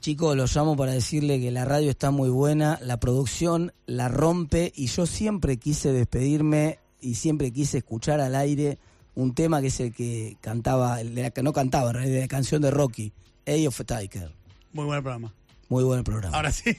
[0.00, 4.72] Chicos, los llamo para decirle que la radio está muy buena, la producción la rompe
[4.74, 8.78] y yo siempre quise despedirme y siempre quise escuchar al aire
[9.14, 12.14] un tema que es el que cantaba, el de la que no cantaba, en realidad,
[12.14, 13.12] de la canción de Rocky,
[13.44, 14.32] Eye of a Tiger.
[14.72, 15.34] Muy buen programa.
[15.70, 16.36] Muy buen programa.
[16.36, 16.76] Ahora sí.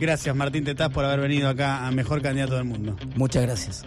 [0.00, 2.96] Gracias Martín Tetaz por haber venido acá a Mejor Candidato del Mundo.
[3.16, 3.84] Muchas gracias.